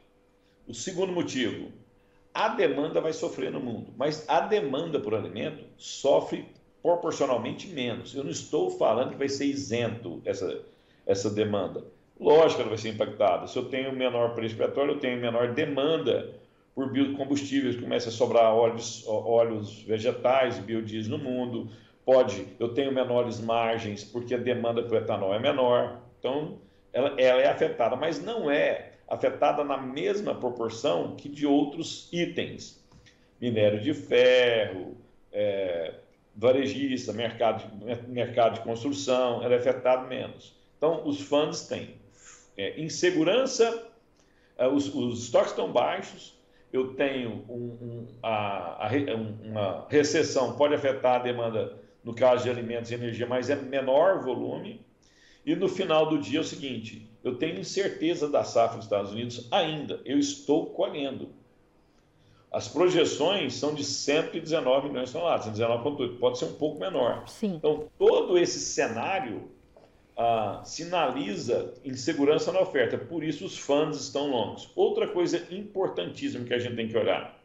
O 0.67 0.75
segundo 0.75 1.13
motivo, 1.13 1.73
a 2.35 2.49
demanda 2.49 3.01
vai 3.01 3.13
sofrer 3.13 3.51
no 3.51 3.61
mundo, 3.61 3.93
mas 3.97 4.29
a 4.29 4.41
demanda 4.41 5.01
por 5.01 5.15
alimento 5.15 5.65
sofre 5.77 6.47
proporcionalmente 6.83 7.69
menos. 7.69 8.15
Eu 8.15 8.25
não 8.25 8.31
estou 8.31 8.71
falando 8.71 9.11
que 9.11 9.17
vai 9.17 9.29
ser 9.29 9.47
isento 9.47 10.21
essa, 10.25 10.63
essa 11.07 11.31
demanda. 11.31 11.85
Lógico 12.21 12.57
que 12.57 12.61
ela 12.63 12.71
vai 12.71 12.79
ser 12.79 12.91
impactada. 12.91 13.47
Se 13.47 13.57
eu 13.57 13.67
tenho 13.67 13.93
menor 13.95 14.35
preço 14.35 14.57
petróleo, 14.57 14.93
eu 14.93 15.01
tenho 15.01 15.21
menor 15.21 15.55
demanda 15.55 16.35
por 16.75 16.93
biocombustíveis, 16.93 17.77
começa 17.77 18.09
a 18.09 18.13
sobrar 18.13 18.55
óleos, 18.55 19.05
óleos 19.07 19.83
vegetais, 19.83 20.59
biodiesel 20.59 21.19
no 21.19 21.25
mundo. 21.25 21.69
Pode, 22.05 22.47
eu 22.59 22.69
tenho 22.73 22.93
menores 22.93 23.41
margens 23.41 24.05
porque 24.05 24.35
a 24.35 24.39
demanda 24.39 24.83
por 24.83 24.97
etanol 24.97 25.35
é 25.35 25.39
menor. 25.39 26.01
Então, 26.19 26.59
ela, 26.93 27.15
ela 27.21 27.41
é 27.41 27.49
afetada, 27.49 27.97
mas 27.97 28.23
não 28.23 28.51
é 28.51 28.93
afetada 29.09 29.65
na 29.65 29.77
mesma 29.77 30.35
proporção 30.35 31.17
que 31.17 31.29
de 31.29 31.47
outros 31.47 32.09
itens. 32.13 32.85
Minério 33.41 33.81
de 33.81 33.95
ferro, 33.95 34.97
é, 35.33 35.95
varejista, 36.35 37.13
mercado, 37.13 37.65
mercado 38.09 38.55
de 38.55 38.61
construção, 38.61 39.43
ela 39.43 39.55
é 39.55 39.59
afetada 39.59 40.07
menos. 40.07 40.57
Então, 40.77 41.07
os 41.07 41.21
fundos 41.21 41.67
têm 41.67 41.97
é, 42.57 42.81
insegurança, 42.81 43.87
é, 44.57 44.67
os, 44.67 44.93
os 44.95 45.25
estoques 45.25 45.51
estão 45.51 45.71
baixos, 45.73 46.37
eu 46.73 46.95
tenho 46.95 47.45
um, 47.49 47.79
um, 47.81 48.07
a, 48.23 48.87
a, 48.87 48.91
uma 49.15 49.87
recessão, 49.89 50.55
pode 50.57 50.75
afetar 50.75 51.17
a 51.17 51.19
demanda, 51.19 51.79
no 52.05 52.15
caso 52.15 52.45
de 52.45 52.51
alimentos 52.51 52.91
e 52.91 52.95
energia, 52.95 53.27
mas 53.27 53.49
é 53.49 53.57
menor 53.57 54.23
volume, 54.23 54.85
e 55.49 55.57
no 55.57 55.67
final 55.67 56.11
do 56.11 56.19
dia 56.19 56.41
é 56.41 56.43
o 56.43 56.45
seguinte: 56.45 57.11
eu 57.25 57.37
tenho 57.37 57.59
incerteza 57.59 58.29
da 58.29 58.45
safra 58.45 58.77
dos 58.77 58.85
Estados 58.85 59.13
Unidos 59.13 59.49
ainda, 59.51 59.99
eu 60.05 60.19
estou 60.19 60.67
colhendo. 60.67 61.31
As 62.53 62.69
projeções 62.69 63.55
são 63.55 63.75
de 63.75 63.83
119 63.83 64.89
milhões 64.89 65.09
de 65.09 65.15
toneladas, 65.15 65.47
119,8, 65.47 66.19
pode 66.19 66.39
ser 66.39 66.45
um 66.45 66.53
pouco 66.53 66.79
menor. 66.79 67.27
Sim. 67.27 67.55
Então, 67.55 67.89
todo 67.99 68.37
esse 68.37 68.61
cenário 68.61 69.51
ah, 70.15 70.61
sinaliza 70.65 71.73
insegurança 71.83 72.53
na 72.53 72.61
oferta, 72.61 72.99
por 72.99 73.25
isso 73.25 73.47
os 73.47 73.57
fundos 73.57 74.03
estão 74.03 74.29
longos. 74.29 74.71
Outra 74.77 75.09
coisa 75.09 75.47
importantíssima 75.51 76.45
que 76.45 76.53
a 76.53 76.59
gente 76.59 76.77
tem 76.77 76.89
que 76.89 76.97
olhar: 76.97 77.43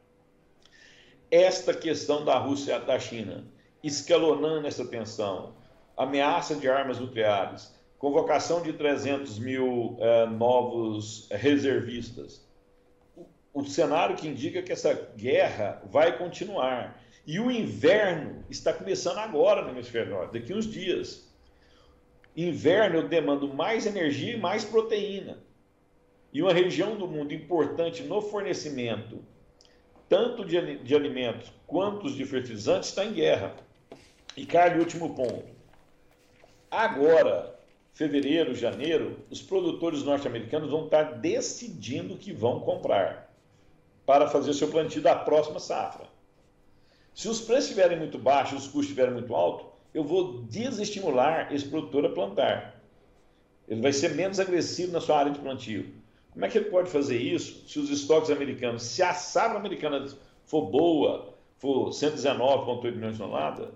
esta 1.31 1.73
questão 1.73 2.25
da 2.25 2.37
Rússia 2.37 2.75
e 2.75 2.85
da 2.85 2.99
China, 2.99 3.45
escalonando 3.81 4.67
essa 4.67 4.85
tensão, 4.85 5.53
ameaça 5.95 6.55
de 6.55 6.69
armas 6.69 6.99
nucleares, 6.99 7.73
convocação 8.03 8.61
de 8.61 8.73
300 8.73 9.39
mil 9.39 9.95
é, 9.97 10.25
novos 10.25 11.25
reservistas. 11.31 12.45
O, 13.15 13.61
o 13.61 13.65
cenário 13.65 14.17
que 14.17 14.27
indica 14.27 14.61
que 14.61 14.73
essa 14.73 14.93
guerra 15.15 15.81
vai 15.85 16.17
continuar. 16.17 17.01
E 17.25 17.39
o 17.39 17.49
inverno 17.49 18.43
está 18.49 18.73
começando 18.73 19.19
agora 19.19 19.61
no 19.61 19.69
hemisfério 19.69 20.11
norte, 20.11 20.33
daqui 20.37 20.53
uns 20.53 20.69
dias. 20.69 21.31
Inverno 22.35 22.97
eu 22.97 23.07
demando 23.07 23.47
mais 23.47 23.85
energia 23.85 24.33
e 24.33 24.37
mais 24.37 24.65
proteína. 24.65 25.37
E 26.33 26.41
uma 26.41 26.51
região 26.51 26.97
do 26.97 27.07
mundo 27.07 27.33
importante 27.33 28.03
no 28.03 28.21
fornecimento, 28.21 29.23
tanto 30.09 30.43
de, 30.43 30.79
de 30.79 30.93
alimentos 30.93 31.53
quanto 31.65 32.11
de 32.11 32.25
fertilizantes, 32.25 32.89
está 32.89 33.05
em 33.05 33.13
guerra. 33.13 33.55
E, 34.35 34.45
Carlos, 34.45 34.83
último 34.83 35.15
ponto. 35.15 35.45
Agora, 36.69 37.62
fevereiro, 37.93 38.55
janeiro, 38.55 39.19
os 39.29 39.41
produtores 39.41 40.03
norte-americanos 40.03 40.71
vão 40.71 40.85
estar 40.85 41.03
decidindo 41.19 42.17
que 42.17 42.33
vão 42.33 42.59
comprar 42.59 43.31
para 44.05 44.27
fazer 44.27 44.49
o 44.49 44.53
seu 44.53 44.67
plantio 44.67 45.01
da 45.01 45.15
próxima 45.15 45.59
safra. 45.59 46.07
Se 47.13 47.29
os 47.29 47.39
preços 47.39 47.65
estiverem 47.65 47.97
muito 47.97 48.17
baixos, 48.17 48.63
os 48.63 48.65
custos 48.65 48.85
estiverem 48.85 49.13
muito 49.13 49.33
altos, 49.35 49.67
eu 49.93 50.03
vou 50.03 50.41
desestimular 50.43 51.53
esse 51.53 51.65
produtor 51.65 52.05
a 52.05 52.09
plantar. 52.09 52.81
Ele 53.67 53.81
vai 53.81 53.93
ser 53.93 54.15
menos 54.15 54.39
agressivo 54.39 54.91
na 54.91 54.99
sua 54.99 55.19
área 55.19 55.31
de 55.31 55.39
plantio. 55.39 55.93
Como 56.31 56.43
é 56.43 56.49
que 56.49 56.57
ele 56.57 56.71
pode 56.71 56.89
fazer 56.89 57.17
isso 57.17 57.67
se 57.67 57.77
os 57.77 57.91
estoques 57.91 58.31
americanos, 58.31 58.81
se 58.81 59.03
a 59.03 59.13
safra 59.13 59.59
americana 59.59 60.07
for 60.45 60.65
boa, 60.65 61.35
for 61.59 61.89
119,8 61.89 62.95
milhões 62.95 63.13
de 63.13 63.19
toneladas, 63.19 63.69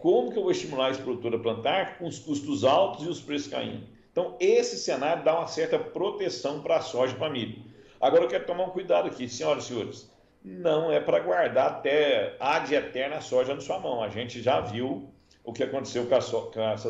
como, 0.00 0.32
que 0.32 0.38
eu 0.38 0.42
vou 0.42 0.50
estimular 0.50 0.90
esse 0.90 1.00
produtor 1.00 1.34
a 1.34 1.38
plantar 1.38 1.98
com 1.98 2.06
os 2.06 2.18
custos 2.18 2.64
altos 2.64 3.06
e 3.06 3.08
os 3.08 3.20
preços 3.20 3.48
caindo? 3.48 3.86
Então, 4.12 4.36
esse 4.40 4.76
cenário 4.76 5.24
dá 5.24 5.38
uma 5.38 5.46
certa 5.46 5.78
proteção 5.78 6.60
para 6.62 6.76
a 6.76 6.80
soja 6.80 7.14
e 7.14 7.18
para 7.18 7.30
milho. 7.30 7.62
Agora, 8.00 8.24
eu 8.24 8.28
quero 8.28 8.44
tomar 8.46 8.64
um 8.64 8.70
cuidado 8.70 9.08
aqui, 9.08 9.28
senhoras 9.28 9.64
e 9.64 9.68
senhores. 9.68 10.10
Não 10.44 10.90
é 10.90 10.98
para 11.00 11.20
guardar 11.20 11.70
até 11.70 12.34
ad 12.40 12.74
eterna 12.74 13.20
soja 13.20 13.54
na 13.54 13.60
sua 13.60 13.78
mão. 13.78 14.02
A 14.02 14.08
gente 14.08 14.42
já 14.42 14.60
viu 14.60 15.08
o 15.44 15.52
que 15.52 15.62
aconteceu 15.62 16.06
com, 16.06 16.20
so, 16.20 16.50
com 16.52 16.60
essa, 16.60 16.88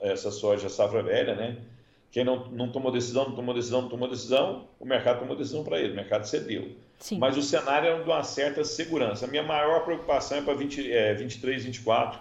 essa 0.00 0.30
soja 0.30 0.68
safra 0.68 1.02
velha, 1.02 1.34
né? 1.34 1.56
Quem 2.10 2.24
não, 2.24 2.46
não 2.48 2.70
tomou 2.70 2.90
decisão, 2.90 3.28
não 3.28 3.36
tomou 3.36 3.54
decisão, 3.54 3.82
não 3.82 3.88
tomou 3.88 4.08
decisão, 4.08 4.64
o 4.80 4.86
mercado 4.86 5.20
tomou 5.20 5.36
decisão 5.36 5.62
para 5.62 5.78
ele, 5.78 5.92
o 5.92 5.96
mercado 5.96 6.24
cedeu. 6.24 6.70
Sim. 6.98 7.18
Mas 7.18 7.36
o 7.36 7.42
cenário 7.42 7.88
é 7.88 8.02
de 8.02 8.08
uma 8.08 8.22
certa 8.22 8.64
segurança. 8.64 9.26
A 9.26 9.28
minha 9.28 9.42
maior 9.42 9.84
preocupação 9.84 10.38
é 10.38 10.42
para 10.42 10.54
20, 10.54 10.92
é, 10.92 11.14
23, 11.14 11.64
24, 11.64 12.20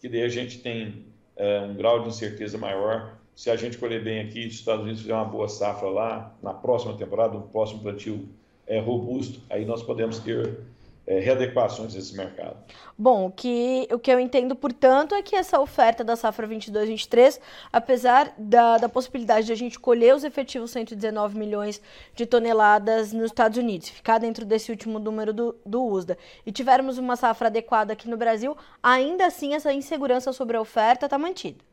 que 0.00 0.08
daí 0.08 0.22
a 0.22 0.28
gente 0.28 0.58
tem 0.58 1.04
é, 1.36 1.60
um 1.60 1.74
grau 1.74 2.02
de 2.02 2.08
incerteza 2.08 2.58
maior. 2.58 3.16
Se 3.36 3.50
a 3.50 3.56
gente 3.56 3.78
colher 3.78 4.02
bem 4.02 4.20
aqui, 4.20 4.46
os 4.46 4.54
Estados 4.54 4.82
Unidos 4.82 5.02
fizer 5.02 5.14
uma 5.14 5.24
boa 5.24 5.48
safra 5.48 5.88
lá, 5.88 6.34
na 6.42 6.54
próxima 6.54 6.94
temporada, 6.94 7.34
no 7.34 7.42
próximo 7.42 7.80
plantio 7.82 8.28
é, 8.66 8.80
robusto, 8.80 9.40
aí 9.48 9.64
nós 9.64 9.82
podemos 9.82 10.18
ter 10.18 10.58
é, 11.06 11.20
readequações 11.20 11.94
desse 11.94 12.16
mercado. 12.16 12.56
Bom, 12.98 13.26
o 13.26 13.30
que, 13.30 13.86
o 13.92 13.98
que 13.98 14.10
eu 14.10 14.18
entendo, 14.18 14.56
portanto, 14.56 15.14
é 15.14 15.22
que 15.22 15.36
essa 15.36 15.60
oferta 15.60 16.02
da 16.02 16.16
safra 16.16 16.48
22-23, 16.48 17.38
apesar 17.72 18.34
da, 18.36 18.76
da 18.78 18.88
possibilidade 18.88 19.46
de 19.46 19.52
a 19.52 19.56
gente 19.56 19.78
colher 19.78 20.14
os 20.14 20.24
efetivos 20.24 20.72
119 20.72 21.38
milhões 21.38 21.80
de 22.14 22.26
toneladas 22.26 23.12
nos 23.12 23.26
Estados 23.26 23.56
Unidos, 23.56 23.88
ficar 23.88 24.18
dentro 24.18 24.44
desse 24.44 24.70
último 24.70 24.98
número 24.98 25.32
do, 25.32 25.56
do 25.64 25.84
USDA, 25.84 26.18
e 26.44 26.50
tivermos 26.50 26.98
uma 26.98 27.14
safra 27.14 27.46
adequada 27.48 27.92
aqui 27.92 28.08
no 28.08 28.16
Brasil, 28.16 28.56
ainda 28.82 29.26
assim 29.26 29.54
essa 29.54 29.72
insegurança 29.72 30.32
sobre 30.32 30.56
a 30.56 30.60
oferta 30.60 31.06
está 31.06 31.16
mantida. 31.16 31.64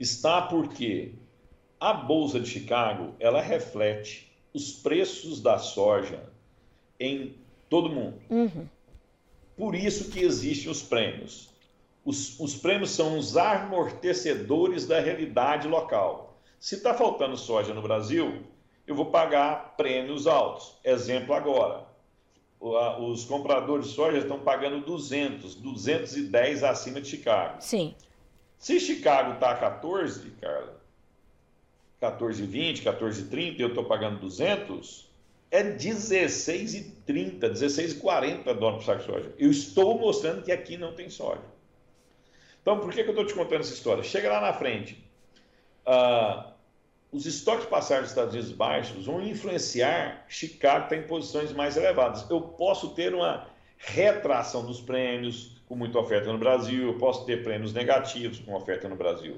Está 0.00 0.42
porque 0.42 1.14
a 1.78 1.92
Bolsa 1.92 2.40
de 2.40 2.48
Chicago, 2.48 3.14
ela 3.20 3.40
reflete 3.40 4.32
os 4.52 4.72
preços 4.72 5.40
da 5.40 5.58
soja 5.58 6.32
em 6.98 7.36
todo 7.74 7.90
mundo. 7.90 8.14
Uhum. 8.30 8.68
Por 9.56 9.74
isso 9.74 10.08
que 10.12 10.20
existem 10.20 10.70
os 10.70 10.80
prêmios. 10.80 11.50
Os, 12.04 12.38
os 12.38 12.54
prêmios 12.54 12.90
são 12.90 13.18
os 13.18 13.36
amortecedores 13.36 14.86
da 14.86 15.00
realidade 15.00 15.66
local. 15.66 16.38
Se 16.60 16.76
está 16.76 16.94
faltando 16.94 17.36
soja 17.36 17.74
no 17.74 17.82
Brasil, 17.82 18.44
eu 18.86 18.94
vou 18.94 19.06
pagar 19.06 19.74
prêmios 19.76 20.28
altos. 20.28 20.76
Exemplo 20.84 21.34
agora, 21.34 21.84
os 22.60 23.24
compradores 23.24 23.88
de 23.88 23.94
soja 23.94 24.18
estão 24.18 24.38
pagando 24.38 24.86
200, 24.86 25.56
210 25.56 26.62
acima 26.62 27.00
de 27.00 27.08
Chicago. 27.08 27.56
Sim. 27.58 27.92
Se 28.56 28.78
Chicago 28.78 29.32
está 29.32 29.50
a 29.50 29.56
14, 29.56 30.30
Carla, 30.40 30.80
14,20, 32.00 32.84
14,30 32.84 33.58
e 33.58 33.62
eu 33.62 33.68
estou 33.70 33.84
pagando 33.84 34.20
200, 34.20 35.03
é 35.54 35.62
16,30, 35.62 37.38
16,40 37.38 38.42
dólares 38.54 38.78
por 38.78 38.82
saco 38.82 38.98
de 38.98 39.06
soja. 39.06 39.32
Eu 39.38 39.52
estou 39.52 39.96
mostrando 39.96 40.42
que 40.42 40.50
aqui 40.50 40.76
não 40.76 40.94
tem 40.94 41.08
soja. 41.08 41.42
Então, 42.60 42.80
por 42.80 42.92
que, 42.92 43.04
que 43.04 43.08
eu 43.08 43.12
estou 43.12 43.24
te 43.24 43.34
contando 43.34 43.60
essa 43.60 43.72
história? 43.72 44.02
Chega 44.02 44.32
lá 44.32 44.40
na 44.40 44.52
frente. 44.52 45.08
Uh, 45.86 46.52
os 47.12 47.24
estoques 47.24 47.66
passados 47.66 48.06
dos 48.06 48.10
Estados 48.10 48.34
Unidos 48.34 48.50
baixos 48.50 49.06
vão 49.06 49.22
influenciar 49.22 50.24
Chicago 50.28 50.84
está 50.84 50.96
em 50.96 51.06
posições 51.06 51.52
mais 51.52 51.76
elevadas. 51.76 52.28
Eu 52.28 52.40
posso 52.40 52.92
ter 52.92 53.14
uma 53.14 53.46
retração 53.78 54.66
dos 54.66 54.80
prêmios 54.80 55.62
com 55.68 55.76
muita 55.76 56.00
oferta 56.00 56.32
no 56.32 56.38
Brasil, 56.38 56.88
eu 56.88 56.98
posso 56.98 57.24
ter 57.26 57.44
prêmios 57.44 57.72
negativos 57.72 58.40
com 58.40 58.54
oferta 58.54 58.88
no 58.88 58.96
Brasil. 58.96 59.36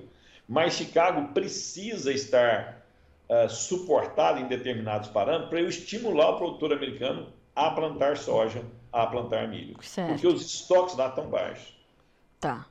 Mas 0.48 0.72
Chicago 0.72 1.34
precisa 1.34 2.10
estar 2.10 2.85
uh, 3.28 3.48
suportado 3.48 4.40
em 4.40 4.46
determinados 4.46 5.08
parâmetros 5.08 5.50
para 5.50 5.60
eu 5.60 5.68
estimular 5.68 6.30
o 6.30 6.36
produtor 6.36 6.72
americano 6.72 7.32
a 7.54 7.70
plantar 7.70 8.16
soja, 8.16 8.62
a 8.92 9.06
plantar 9.06 9.48
milho. 9.48 9.76
Certo. 9.82 10.10
Porque 10.10 10.26
os 10.26 10.44
estoques 10.44 10.96
lá 10.96 11.08
estão 11.08 11.28
baixos. 11.28 11.74
Tá. 12.40 12.66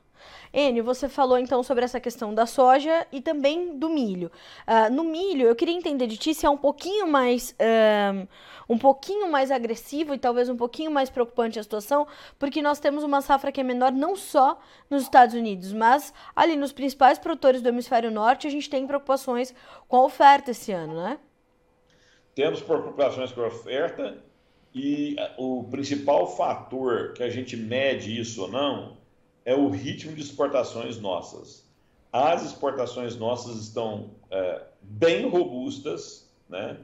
Enio, 0.52 0.84
você 0.84 1.08
falou 1.08 1.38
então 1.38 1.62
sobre 1.62 1.84
essa 1.84 2.00
questão 2.00 2.34
da 2.34 2.46
soja 2.46 3.06
e 3.12 3.20
também 3.20 3.78
do 3.78 3.88
milho. 3.88 4.30
Uh, 4.66 4.92
no 4.92 5.04
milho, 5.04 5.46
eu 5.46 5.54
queria 5.54 5.74
entender 5.74 6.06
de 6.06 6.16
ti 6.16 6.34
se 6.34 6.46
é 6.46 6.50
um 6.50 6.56
pouquinho 6.56 7.06
mais 7.06 7.50
uh, 7.52 8.28
um 8.68 8.78
pouquinho 8.78 9.30
mais 9.30 9.50
agressivo 9.50 10.14
e 10.14 10.18
talvez 10.18 10.48
um 10.48 10.56
pouquinho 10.56 10.90
mais 10.90 11.08
preocupante 11.08 11.58
a 11.58 11.62
situação, 11.62 12.06
porque 12.38 12.60
nós 12.60 12.80
temos 12.80 13.04
uma 13.04 13.20
safra 13.20 13.52
que 13.52 13.60
é 13.60 13.64
menor 13.64 13.92
não 13.92 14.16
só 14.16 14.58
nos 14.90 15.02
Estados 15.02 15.34
Unidos, 15.34 15.72
mas 15.72 16.12
ali 16.34 16.56
nos 16.56 16.72
principais 16.72 17.18
produtores 17.18 17.62
do 17.62 17.68
hemisfério 17.68 18.10
norte 18.10 18.46
a 18.46 18.50
gente 18.50 18.68
tem 18.68 18.86
preocupações 18.86 19.54
com 19.88 19.96
a 19.96 20.04
oferta 20.04 20.50
esse 20.50 20.72
ano, 20.72 20.94
né? 20.94 21.18
Temos 22.34 22.60
preocupações 22.60 23.32
com 23.32 23.42
a 23.42 23.46
oferta 23.46 24.22
e 24.74 25.16
o 25.38 25.64
principal 25.70 26.26
fator 26.36 27.14
que 27.14 27.22
a 27.22 27.30
gente 27.30 27.56
mede 27.56 28.20
isso 28.20 28.42
ou 28.42 28.48
não 28.48 29.05
é 29.46 29.54
o 29.54 29.68
ritmo 29.70 30.12
de 30.12 30.20
exportações 30.20 30.98
nossas. 30.98 31.64
As 32.12 32.44
exportações 32.44 33.16
nossas 33.16 33.56
estão 33.58 34.10
é, 34.28 34.62
bem 34.82 35.28
robustas, 35.28 36.28
né? 36.48 36.76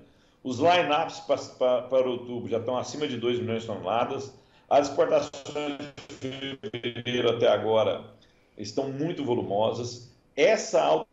Os 0.45 0.59
line-ups 0.59 1.21
para, 1.59 1.83
para 1.83 2.09
outubro 2.09 2.49
já 2.49 2.59
estão 2.59 2.77
acima 2.77 3.07
de 3.07 3.17
2 3.17 3.41
milhões 3.41 3.63
de 3.63 3.69
toneladas. 3.69 4.33
As 4.71 4.89
exportações 4.89 5.79
de 6.21 6.59
fevereiro 6.71 7.31
até 7.31 7.49
agora 7.49 8.05
estão 8.57 8.91
muito 8.91 9.25
volumosas. 9.25 10.11
Essa 10.37 10.83
alta 10.83 11.11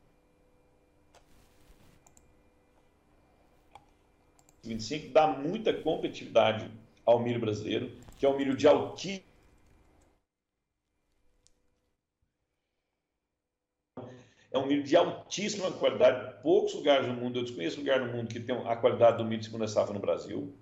25 4.63 5.12
dá 5.12 5.27
muita 5.27 5.74
competitividade 5.74 6.70
ao 7.06 7.20
milho 7.20 7.39
brasileiro, 7.39 7.91
que 8.18 8.25
é 8.25 8.29
um 8.29 8.38
milho 8.38 8.56
de 8.56 8.68
altíssimo 8.68 9.28
É 14.51 14.57
um 14.57 14.66
milho 14.66 14.83
de 14.83 14.96
altíssima 14.96 15.72
qualidade. 15.72 16.42
Poucos 16.42 16.74
lugares 16.74 17.07
no 17.07 17.14
mundo, 17.14 17.40
eu 17.40 17.44
desconheço 17.44 17.79
lugar 17.79 18.00
no 18.00 18.12
mundo 18.12 18.27
que 18.27 18.40
tem 18.40 18.55
a 18.66 18.75
qualidade 18.75 19.18
do 19.18 19.25
milho 19.25 19.40
de 19.40 19.46
segunda 19.46 19.68
safra 19.68 19.94
no 19.94 20.00
Brasil. 20.00 20.53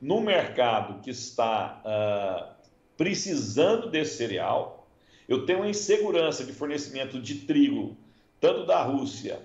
No 0.00 0.20
mercado 0.20 1.02
que 1.02 1.10
está 1.10 1.82
uh, 1.84 2.54
precisando 2.96 3.90
desse 3.90 4.16
cereal, 4.16 4.88
eu 5.28 5.44
tenho 5.44 5.60
uma 5.60 5.68
insegurança 5.68 6.44
de 6.44 6.52
fornecimento 6.52 7.20
de 7.20 7.40
trigo, 7.46 7.96
tanto 8.40 8.64
da 8.64 8.82
Rússia 8.82 9.40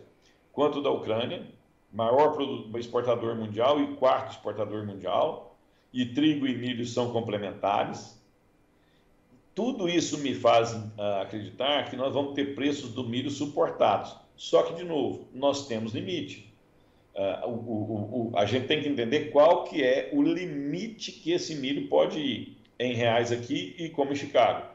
quanto 0.54 0.82
da 0.82 0.90
Ucrânia, 0.90 1.46
maior 1.92 2.38
exportador 2.78 3.36
mundial 3.36 3.82
e 3.82 3.96
quarto 3.96 4.32
exportador 4.32 4.86
mundial, 4.86 5.58
e 5.94 6.06
trigo 6.06 6.48
e 6.48 6.58
milho 6.58 6.86
são 6.86 7.12
complementares. 7.12 8.15
Tudo 9.56 9.88
isso 9.88 10.18
me 10.18 10.36
faz 10.36 10.74
uh, 10.74 11.22
acreditar 11.22 11.90
que 11.90 11.96
nós 11.96 12.14
vamos 12.14 12.34
ter 12.34 12.54
preços 12.54 12.92
do 12.92 13.08
milho 13.08 13.32
suportados. 13.32 14.14
Só 14.36 14.64
que, 14.64 14.74
de 14.74 14.84
novo, 14.84 15.30
nós 15.34 15.66
temos 15.66 15.94
limite. 15.94 16.54
Uh, 17.16 17.48
o, 17.48 17.52
o, 17.52 18.32
o, 18.34 18.38
a 18.38 18.46
gente 18.46 18.68
tem 18.68 18.82
que 18.82 18.90
entender 18.90 19.32
qual 19.32 19.64
que 19.64 19.82
é 19.82 20.10
o 20.12 20.22
limite 20.22 21.14
que 21.14 21.32
esse 21.32 21.56
milho 21.56 21.88
pode 21.88 22.20
ir 22.20 22.58
em 22.78 22.94
reais 22.94 23.32
aqui 23.32 23.74
e 23.80 23.88
como 23.90 24.12
em 24.12 24.16
Chicago. 24.16 24.68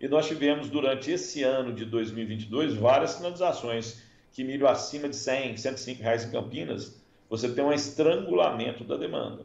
E 0.00 0.06
nós 0.06 0.28
tivemos 0.28 0.70
durante 0.70 1.10
esse 1.10 1.42
ano 1.42 1.72
de 1.72 1.84
2022 1.84 2.74
várias 2.74 3.10
sinalizações 3.12 4.00
que 4.32 4.44
milho 4.44 4.68
acima 4.68 5.08
de 5.08 5.16
100, 5.16 5.56
105 5.56 6.00
reais 6.00 6.24
em 6.24 6.30
Campinas, 6.30 7.02
você 7.28 7.52
tem 7.52 7.64
um 7.64 7.72
estrangulamento 7.72 8.84
da 8.84 8.96
demanda. 8.96 9.44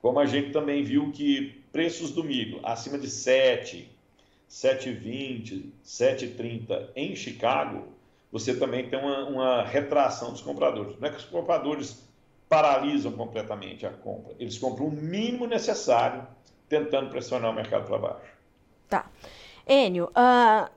Como 0.00 0.20
a 0.20 0.26
gente 0.26 0.52
também 0.52 0.84
viu 0.84 1.10
que 1.10 1.60
preços 1.72 2.12
do 2.12 2.22
milho 2.22 2.60
acima 2.62 2.98
de 2.98 3.10
7, 3.10 3.90
7,20, 4.52 5.72
7,30 5.82 6.90
em 6.94 7.16
Chicago, 7.16 7.88
você 8.30 8.54
também 8.54 8.86
tem 8.86 8.98
uma, 8.98 9.24
uma, 9.24 9.62
retração 9.62 10.30
dos 10.30 10.42
compradores. 10.42 11.00
Não 11.00 11.08
é 11.08 11.10
que 11.10 11.16
os 11.16 11.24
compradores 11.24 12.06
paralisam 12.50 13.12
completamente 13.12 13.86
a 13.86 13.90
compra, 13.90 14.34
eles 14.38 14.58
compram 14.58 14.88
o 14.88 14.90
mínimo 14.90 15.46
necessário, 15.46 16.26
tentando 16.68 17.08
pressionar 17.08 17.50
o 17.50 17.54
mercado 17.54 17.86
para 17.86 17.96
baixo. 17.96 18.32
Tá. 18.90 19.10
Enio, 19.66 20.10
uh, 20.10 20.70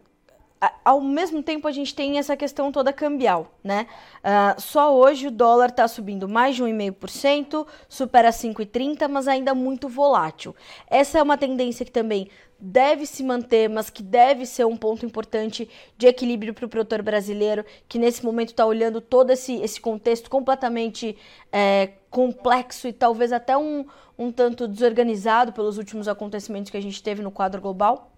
ao 0.84 1.02
mesmo 1.02 1.42
tempo 1.44 1.68
a 1.68 1.72
gente 1.72 1.94
tem 1.94 2.18
essa 2.18 2.36
questão 2.38 2.72
toda 2.72 2.94
cambial, 2.94 3.52
né? 3.64 3.88
Uh, 4.20 4.62
só 4.62 4.96
hoje 4.96 5.28
o 5.28 5.32
dólar 5.32 5.70
está 5.70 5.88
subindo 5.88 6.28
mais 6.28 6.56
de 6.56 6.64
1,5%, 6.64 7.66
supera 7.90 8.30
5,30, 8.30 9.08
mas 9.08 9.28
ainda 9.28 9.54
muito 9.54 9.90
volátil. 9.90 10.56
Essa 10.88 11.20
é 11.20 11.24
uma 11.24 11.38
tendência 11.38 11.86
que 11.86 11.92
também 11.92 12.30
deve 12.60 13.06
se 13.06 13.24
manter, 13.24 13.70
mas 13.70 13.90
que 13.90 14.02
deve 14.02 14.46
ser 14.46 14.66
um 14.66 14.78
ponto 14.78 15.06
importante 15.06 15.70
de 15.98 16.08
equilíbrio 16.08 16.54
para 16.54 16.66
o 16.66 16.70
produtor 16.70 17.02
brasileiro, 17.02 17.66
que 17.88 18.00
nesse 18.00 18.24
momento 18.24 18.50
está 18.50 18.66
olhando 18.66 19.02
todo 19.02 19.32
esse, 19.32 19.56
esse 19.62 19.80
contexto 19.80 20.30
completamente 20.30 21.18
é, 21.52 21.92
complexo 22.10 22.88
e 22.88 22.94
talvez 22.94 23.32
até 23.32 23.58
um, 23.58 23.86
um 24.18 24.32
tanto 24.32 24.68
desorganizado 24.68 25.52
pelos 25.52 25.78
últimos 25.78 26.08
acontecimentos 26.08 26.72
que 26.72 26.78
a 26.78 26.82
gente 26.82 27.04
teve 27.04 27.22
no 27.22 27.32
quadro 27.32 27.62
global? 27.62 28.15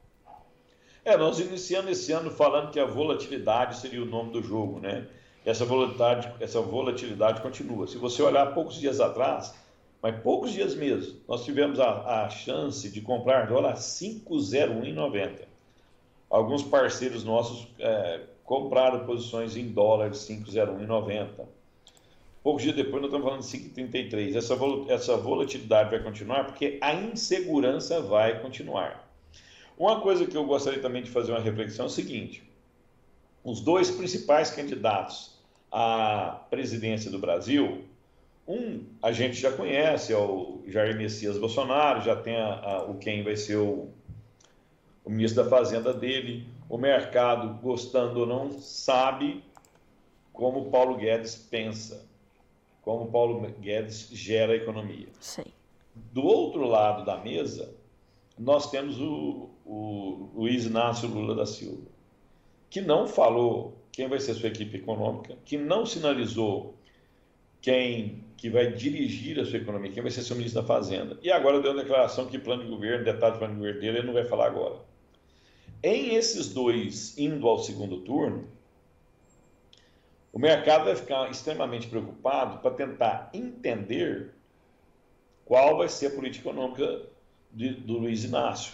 É, 1.07 1.15
nós 1.15 1.39
iniciamos 1.39 1.89
esse 1.89 2.11
ano 2.11 2.29
falando 2.29 2.69
que 2.69 2.77
a 2.77 2.85
volatilidade 2.85 3.77
seria 3.77 4.03
o 4.03 4.05
nome 4.05 4.33
do 4.33 4.43
jogo, 4.43 4.81
né? 4.81 5.07
Essa 5.45 5.63
volatilidade, 5.63 6.33
essa 6.41 6.59
volatilidade 6.59 7.41
continua. 7.41 7.87
Se 7.87 7.97
você 7.97 8.21
olhar 8.21 8.53
poucos 8.53 8.75
dias 8.75 8.99
atrás, 8.99 9.55
mas 10.01 10.19
poucos 10.21 10.51
dias 10.51 10.75
mesmo, 10.75 11.17
nós 11.25 11.45
tivemos 11.45 11.79
a, 11.79 12.25
a 12.25 12.29
chance 12.29 12.89
de 12.89 12.99
comprar 12.99 13.47
dólar 13.47 13.71
a 13.71 13.75
5,0190. 13.75 15.47
Alguns 16.29 16.63
parceiros 16.63 17.23
nossos 17.23 17.65
é, 17.79 18.23
compraram 18.43 19.05
posições 19.05 19.55
em 19.55 19.69
dólar 19.69 20.09
de 20.09 20.17
5,0190. 20.17 21.45
Poucos 22.43 22.63
dias 22.63 22.75
depois, 22.75 23.01
nós 23.01 23.05
estamos 23.05 23.25
falando 23.25 23.41
de 23.43 23.81
5,33. 23.81 24.35
Essa, 24.35 24.57
essa 24.89 25.15
volatilidade 25.15 25.89
vai 25.89 26.03
continuar 26.03 26.43
porque 26.43 26.77
a 26.81 26.93
insegurança 26.93 28.01
vai 28.01 28.41
continuar. 28.41 29.06
Uma 29.77 30.01
coisa 30.01 30.25
que 30.25 30.35
eu 30.35 30.45
gostaria 30.45 30.81
também 30.81 31.03
de 31.03 31.11
fazer 31.11 31.31
uma 31.31 31.39
reflexão 31.39 31.85
é 31.85 31.87
o 31.87 31.91
seguinte: 31.91 32.43
os 33.43 33.61
dois 33.61 33.91
principais 33.91 34.49
candidatos 34.49 35.37
à 35.71 36.45
presidência 36.49 37.11
do 37.11 37.19
Brasil, 37.19 37.83
um 38.47 38.83
a 39.03 39.11
gente 39.11 39.35
já 39.35 39.51
conhece, 39.51 40.13
é 40.13 40.17
o 40.17 40.63
Jair 40.67 40.97
Messias 40.97 41.37
Bolsonaro, 41.37 42.01
já 42.01 42.15
tem 42.15 42.37
a, 42.37 42.53
a, 42.55 42.83
o 42.85 42.97
quem 42.97 43.23
vai 43.23 43.35
ser 43.35 43.57
o, 43.57 43.89
o 45.05 45.09
ministro 45.09 45.43
da 45.43 45.49
Fazenda 45.49 45.93
dele. 45.93 46.47
O 46.69 46.77
mercado, 46.77 47.61
gostando 47.61 48.21
ou 48.21 48.25
não, 48.25 48.59
sabe 48.59 49.43
como 50.33 50.69
Paulo 50.69 50.97
Guedes 50.97 51.35
pensa, 51.35 52.05
como 52.81 53.09
Paulo 53.09 53.39
Guedes 53.59 54.09
gera 54.11 54.53
a 54.53 54.55
economia. 54.55 55.07
Sim. 55.19 55.45
Do 56.11 56.23
outro 56.23 56.65
lado 56.67 57.05
da 57.05 57.17
mesa, 57.17 57.73
nós 58.37 58.69
temos 58.69 58.99
o, 58.99 59.49
o 59.65 60.29
Luiz 60.35 60.65
Inácio 60.65 61.09
Lula 61.09 61.35
da 61.35 61.45
Silva, 61.45 61.87
que 62.69 62.81
não 62.81 63.07
falou 63.07 63.77
quem 63.91 64.07
vai 64.07 64.19
ser 64.19 64.35
sua 64.35 64.49
equipe 64.49 64.77
econômica, 64.77 65.35
que 65.43 65.57
não 65.57 65.85
sinalizou 65.85 66.75
quem 67.61 68.23
que 68.37 68.49
vai 68.49 68.71
dirigir 68.71 69.39
a 69.39 69.45
sua 69.45 69.57
economia, 69.57 69.91
quem 69.91 70.03
vai 70.03 70.11
ser 70.11 70.21
seu 70.21 70.35
ministro 70.35 70.61
da 70.61 70.67
Fazenda. 70.67 71.17
E 71.23 71.31
agora 71.31 71.59
deu 71.59 71.71
uma 71.71 71.81
declaração 71.81 72.27
que 72.27 72.37
plano 72.37 72.63
de 72.63 72.69
governo, 72.69 73.03
detalhe 73.03 73.33
do 73.33 73.39
plano 73.39 73.53
de 73.55 73.59
governo 73.59 73.81
dele, 73.81 73.97
ele 73.97 74.07
não 74.07 74.13
vai 74.13 74.25
falar 74.25 74.45
agora. 74.45 74.79
em 75.81 76.13
esses 76.13 76.53
dois 76.53 77.17
indo 77.17 77.47
ao 77.47 77.57
segundo 77.57 78.01
turno, 78.01 78.47
o 80.31 80.37
mercado 80.37 80.85
vai 80.85 80.95
ficar 80.95 81.31
extremamente 81.31 81.87
preocupado 81.87 82.59
para 82.59 82.69
tentar 82.69 83.31
entender 83.33 84.35
qual 85.43 85.77
vai 85.77 85.89
ser 85.89 86.07
a 86.07 86.11
política 86.11 86.49
econômica 86.49 87.07
de, 87.57 87.73
do 87.73 87.97
Luiz 87.97 88.23
Inácio. 88.23 88.73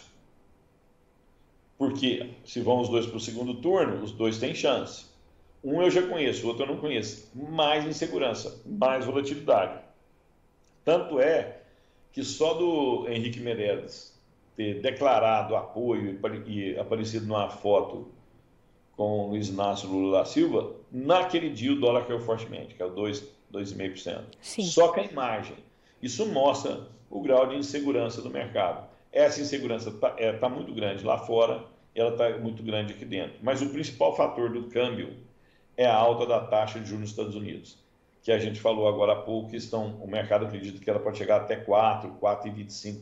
Porque 1.77 2.29
se 2.45 2.61
vão 2.61 2.81
os 2.81 2.89
dois 2.89 3.05
para 3.05 3.17
o 3.17 3.19
segundo 3.19 3.55
turno, 3.55 4.03
os 4.03 4.11
dois 4.11 4.37
têm 4.37 4.53
chance. 4.53 5.05
Um 5.63 5.81
eu 5.81 5.89
já 5.89 6.05
conheço, 6.05 6.45
o 6.45 6.49
outro 6.49 6.63
eu 6.63 6.67
não 6.67 6.77
conheço. 6.77 7.31
Mais 7.33 7.85
insegurança, 7.85 8.61
mais 8.65 9.05
volatilidade. 9.05 9.81
Tanto 10.83 11.19
é 11.19 11.61
que 12.11 12.23
só 12.23 12.53
do 12.53 13.07
Henrique 13.07 13.39
Meirelles 13.39 14.13
ter 14.55 14.81
declarado 14.81 15.55
apoio 15.55 16.19
e 16.45 16.77
aparecido 16.77 17.25
numa 17.25 17.49
foto 17.49 18.11
com 18.95 19.25
o 19.25 19.29
Luiz 19.29 19.47
Inácio 19.47 19.89
Lula 19.89 20.19
da 20.19 20.25
Silva, 20.25 20.75
naquele 20.91 21.49
dia 21.49 21.71
o 21.71 21.79
dólar 21.79 22.05
caiu 22.05 22.19
fortemente, 22.19 22.75
que 22.75 22.83
é 22.83 22.85
o 22.85 22.93
2,5%. 22.93 24.21
Só 24.41 24.89
que 24.89 24.99
a 24.99 25.03
imagem. 25.05 25.55
Isso 26.03 26.25
mostra 26.25 26.85
o 27.09 27.21
grau 27.21 27.47
de 27.47 27.55
insegurança 27.55 28.21
do 28.21 28.29
mercado. 28.29 28.85
Essa 29.09 29.39
insegurança 29.39 29.89
está 29.89 30.13
é, 30.17 30.33
tá 30.33 30.49
muito 30.49 30.73
grande 30.73 31.05
lá 31.05 31.17
fora, 31.17 31.63
ela 31.95 32.11
está 32.11 32.37
muito 32.39 32.61
grande 32.61 32.91
aqui 32.91 33.05
dentro. 33.05 33.37
Mas 33.41 33.61
o 33.61 33.69
principal 33.69 34.13
fator 34.13 34.51
do 34.51 34.63
câmbio 34.63 35.13
é 35.77 35.85
a 35.85 35.95
alta 35.95 36.25
da 36.25 36.41
taxa 36.41 36.77
de 36.77 36.87
juros 36.87 37.01
nos 37.01 37.09
Estados 37.11 37.35
Unidos, 37.35 37.77
que 38.21 38.33
a 38.33 38.37
gente 38.37 38.59
falou 38.59 38.85
agora 38.85 39.13
há 39.13 39.15
pouco, 39.15 39.51
que 39.51 39.55
estão, 39.55 39.95
o 40.01 40.07
mercado 40.07 40.45
acredita 40.45 40.77
que 40.77 40.89
ela 40.89 40.99
pode 40.99 41.17
chegar 41.17 41.37
até 41.37 41.55
4, 41.55 42.17
4,25% 42.21 42.97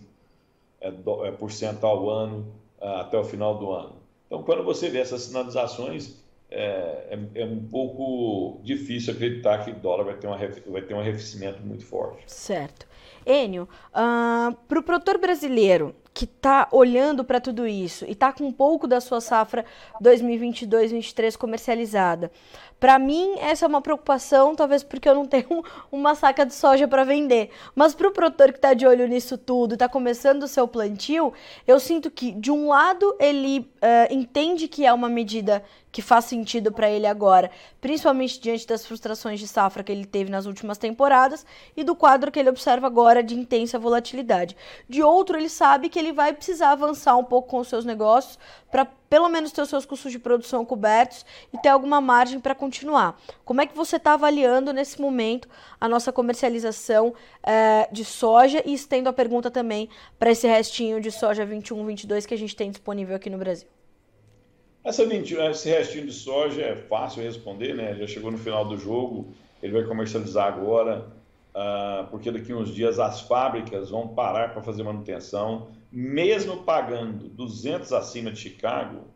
é, 0.79 0.89
é, 0.89 1.77
ao 1.81 2.07
ano, 2.07 2.53
até 2.79 3.17
o 3.17 3.23
final 3.23 3.57
do 3.57 3.71
ano. 3.71 3.95
Então, 4.27 4.43
quando 4.43 4.63
você 4.63 4.89
vê 4.89 4.99
essas 4.99 5.23
sinalizações, 5.23 6.21
é, 6.51 7.17
é, 7.35 7.41
é, 7.41 7.45
um 7.45 7.65
pouco 7.65 8.61
difícil 8.61 9.13
acreditar 9.13 9.63
que 9.63 9.71
o 9.71 9.75
dólar 9.75 10.03
vai 10.03 10.17
ter, 10.17 10.27
uma, 10.27 10.37
vai 10.37 10.81
ter 10.81 10.93
um 10.93 10.99
arrefecimento 10.99 11.61
muito 11.61 11.85
forte. 11.85 12.23
Certo. 12.27 12.90
Enio, 13.25 13.67
uh, 13.93 14.53
para 14.67 14.79
o 14.79 14.83
produtor 14.83 15.17
brasileiro 15.17 15.95
que 16.21 16.25
está 16.25 16.67
olhando 16.71 17.23
para 17.23 17.41
tudo 17.41 17.65
isso 17.65 18.05
e 18.05 18.11
está 18.11 18.31
com 18.31 18.45
um 18.45 18.51
pouco 18.51 18.85
da 18.85 19.01
sua 19.01 19.19
safra 19.19 19.65
2022-23 19.99 21.35
comercializada, 21.35 22.31
para 22.81 22.97
mim, 22.97 23.35
essa 23.37 23.63
é 23.63 23.67
uma 23.67 23.79
preocupação, 23.79 24.55
talvez 24.55 24.81
porque 24.81 25.07
eu 25.07 25.13
não 25.13 25.25
tenho 25.29 25.63
uma 25.91 26.15
saca 26.15 26.43
de 26.43 26.55
soja 26.55 26.87
para 26.87 27.03
vender. 27.03 27.51
Mas 27.75 27.93
para 27.93 28.07
o 28.07 28.11
produtor 28.11 28.51
que 28.51 28.57
está 28.57 28.73
de 28.73 28.87
olho 28.87 29.07
nisso 29.07 29.37
tudo, 29.37 29.75
está 29.75 29.87
começando 29.87 30.41
o 30.41 30.47
seu 30.47 30.67
plantio, 30.67 31.31
eu 31.67 31.79
sinto 31.79 32.09
que, 32.09 32.31
de 32.31 32.49
um 32.49 32.69
lado, 32.69 33.15
ele 33.19 33.59
uh, 33.59 34.11
entende 34.11 34.67
que 34.67 34.83
é 34.83 34.91
uma 34.91 35.07
medida 35.07 35.63
que 35.91 36.01
faz 36.01 36.25
sentido 36.25 36.71
para 36.71 36.89
ele 36.89 37.05
agora, 37.05 37.51
principalmente 37.79 38.39
diante 38.39 38.65
das 38.65 38.85
frustrações 38.85 39.39
de 39.39 39.47
safra 39.47 39.83
que 39.83 39.91
ele 39.91 40.05
teve 40.05 40.31
nas 40.31 40.45
últimas 40.45 40.77
temporadas 40.77 41.45
e 41.75 41.83
do 41.83 41.95
quadro 41.95 42.31
que 42.31 42.39
ele 42.39 42.49
observa 42.49 42.87
agora 42.87 43.21
de 43.21 43.35
intensa 43.35 43.77
volatilidade. 43.77 44.55
De 44.89 45.03
outro, 45.03 45.37
ele 45.37 45.49
sabe 45.49 45.89
que 45.89 45.99
ele 45.99 46.10
vai 46.11 46.33
precisar 46.33 46.71
avançar 46.71 47.15
um 47.17 47.23
pouco 47.23 47.49
com 47.49 47.59
os 47.59 47.67
seus 47.67 47.85
negócios 47.85 48.37
para 48.69 48.85
pelo 48.85 49.27
menos 49.27 49.51
ter 49.51 49.61
os 49.61 49.69
seus 49.69 49.85
custos 49.85 50.11
de 50.11 50.17
produção 50.17 50.65
cobertos 50.65 51.25
e 51.53 51.57
ter 51.57 51.69
alguma 51.69 51.99
margem 51.99 52.39
para 52.39 52.55
continuar. 52.55 53.19
Como 53.43 53.59
é 53.59 53.65
que 53.65 53.75
você 53.75 53.97
está 53.97 54.13
avaliando 54.13 54.71
nesse 54.71 55.01
momento 55.01 55.49
a 55.79 55.87
nossa 55.87 56.13
comercialização 56.13 57.13
é, 57.43 57.89
de 57.91 58.05
soja 58.05 58.63
e 58.65 58.73
estendo 58.73 59.09
a 59.09 59.13
pergunta 59.13 59.51
também 59.51 59.89
para 60.17 60.31
esse 60.31 60.47
restinho 60.47 61.01
de 61.01 61.11
soja 61.11 61.45
21, 61.45 61.85
22 61.85 62.25
que 62.25 62.33
a 62.33 62.37
gente 62.37 62.55
tem 62.55 62.71
disponível 62.71 63.15
aqui 63.15 63.29
no 63.29 63.37
Brasil? 63.37 63.67
Essa 64.83 65.05
20, 65.05 65.35
esse 65.35 65.69
restinho 65.69 66.07
de 66.07 66.13
soja 66.13 66.61
é 66.61 66.75
fácil 66.75 67.21
responder, 67.21 67.75
né? 67.75 67.93
Já 67.95 68.07
chegou 68.07 68.31
no 68.31 68.37
final 68.37 68.65
do 68.65 68.77
jogo, 68.77 69.27
ele 69.61 69.73
vai 69.73 69.83
comercializar 69.83 70.47
agora, 70.47 71.05
uh, 71.53 72.07
porque 72.09 72.31
daqui 72.31 72.51
uns 72.51 72.73
dias 72.73 72.97
as 72.97 73.21
fábricas 73.21 73.91
vão 73.91 74.07
parar 74.07 74.53
para 74.53 74.63
fazer 74.63 74.81
manutenção 74.81 75.67
mesmo 75.91 76.63
pagando 76.63 77.27
200 77.27 77.91
acima 77.91 78.31
de 78.31 78.39
Chicago, 78.39 79.07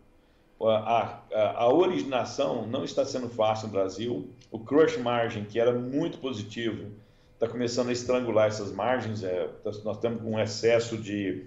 a, 0.62 1.22
a, 1.32 1.64
a, 1.64 1.74
originação 1.74 2.66
não 2.68 2.84
está 2.84 3.06
sendo 3.06 3.30
fácil 3.30 3.68
no 3.68 3.74
Brasil. 3.74 4.30
O 4.52 4.60
crush 4.60 4.98
margin, 4.98 5.46
que 5.46 5.60
era 5.60 5.74
muito 5.74 6.18
positivo, 6.18 6.92
está 7.34 7.48
começando 7.48 7.90
a 7.90 7.94
estrangular 7.94 8.48
essas 8.48 8.72
margens. 8.72 9.24
É, 9.24 9.50
nós 9.84 9.98
temos 10.00 10.24
um 10.24 10.40
excesso 10.40 10.98
de 10.98 11.46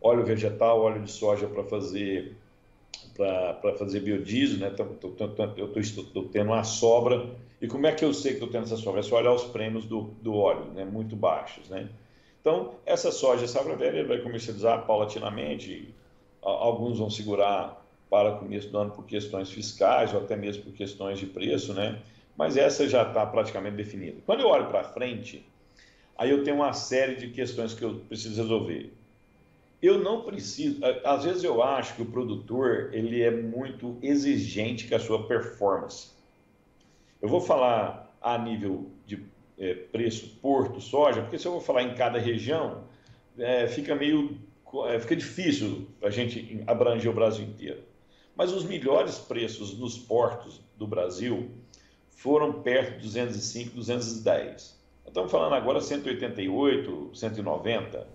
óleo 0.00 0.24
vegetal, 0.24 0.80
óleo 0.80 1.02
de 1.02 1.10
soja 1.10 1.46
para 1.46 1.64
fazer 1.64 2.36
para 3.16 3.74
fazer 3.78 4.00
biodiesel, 4.00 4.58
né? 4.58 4.74
eu 4.76 5.80
estou 5.80 6.24
tendo 6.24 6.48
uma 6.48 6.64
sobra. 6.64 7.30
E 7.60 7.66
como 7.66 7.86
é 7.86 7.92
que 7.92 8.04
eu 8.04 8.12
sei 8.12 8.32
que 8.32 8.36
estou 8.36 8.50
tendo 8.50 8.64
essa 8.64 8.76
sobra? 8.76 9.00
É 9.00 9.02
só 9.02 9.16
olhar 9.16 9.32
os 9.32 9.44
prêmios 9.44 9.86
do, 9.86 10.10
do 10.20 10.34
óleo, 10.34 10.66
né? 10.74 10.84
muito 10.84 11.16
baixos. 11.16 11.68
Né? 11.70 11.88
Então, 12.46 12.74
essa 12.86 13.10
soja 13.10 13.48
safra 13.48 13.74
velha 13.74 13.98
ele 13.98 14.06
vai 14.06 14.18
comercializar 14.18 14.86
paulatinamente, 14.86 15.92
alguns 16.40 17.00
vão 17.00 17.10
segurar 17.10 17.84
para 18.08 18.36
o 18.36 18.38
começo 18.38 18.68
do 18.68 18.78
ano 18.78 18.92
por 18.92 19.04
questões 19.04 19.50
fiscais 19.50 20.14
ou 20.14 20.20
até 20.20 20.36
mesmo 20.36 20.62
por 20.62 20.72
questões 20.72 21.18
de 21.18 21.26
preço, 21.26 21.74
né? 21.74 22.00
Mas 22.36 22.56
essa 22.56 22.88
já 22.88 23.02
está 23.02 23.26
praticamente 23.26 23.74
definida. 23.74 24.18
Quando 24.24 24.42
eu 24.42 24.46
olho 24.46 24.68
para 24.68 24.84
frente, 24.84 25.44
aí 26.16 26.30
eu 26.30 26.44
tenho 26.44 26.58
uma 26.58 26.72
série 26.72 27.16
de 27.16 27.30
questões 27.30 27.74
que 27.74 27.82
eu 27.82 27.96
preciso 28.08 28.40
resolver. 28.40 28.92
Eu 29.82 29.98
não 29.98 30.22
preciso, 30.22 30.78
às 31.04 31.24
vezes 31.24 31.42
eu 31.42 31.60
acho 31.64 31.96
que 31.96 32.02
o 32.02 32.06
produtor 32.06 32.90
ele 32.92 33.22
é 33.22 33.30
muito 33.32 33.98
exigente 34.00 34.86
com 34.86 34.94
a 34.94 35.00
sua 35.00 35.26
performance. 35.26 36.12
Eu 37.20 37.28
vou 37.28 37.40
falar 37.40 38.16
a 38.22 38.38
nível 38.38 38.88
de 39.04 39.34
é, 39.58 39.74
preço 39.74 40.28
porto, 40.40 40.80
soja, 40.80 41.22
porque 41.22 41.38
se 41.38 41.46
eu 41.46 41.52
vou 41.52 41.60
falar 41.60 41.82
em 41.82 41.94
cada 41.94 42.18
região, 42.18 42.84
é, 43.38 43.66
fica 43.66 43.94
meio 43.94 44.38
é, 44.88 44.98
fica 44.98 45.16
difícil 45.16 45.86
a 46.02 46.10
gente 46.10 46.62
abranger 46.66 47.10
o 47.10 47.14
Brasil 47.14 47.44
inteiro. 47.44 47.82
Mas 48.34 48.52
os 48.52 48.64
melhores 48.64 49.18
preços 49.18 49.78
nos 49.78 49.96
portos 49.96 50.60
do 50.76 50.86
Brasil 50.86 51.50
foram 52.10 52.60
perto 52.62 52.96
de 52.96 53.04
205, 53.04 53.76
210. 53.76 54.76
Estamos 55.06 55.30
falando 55.30 55.54
agora 55.54 55.80
188, 55.80 57.10
190. 57.14 58.06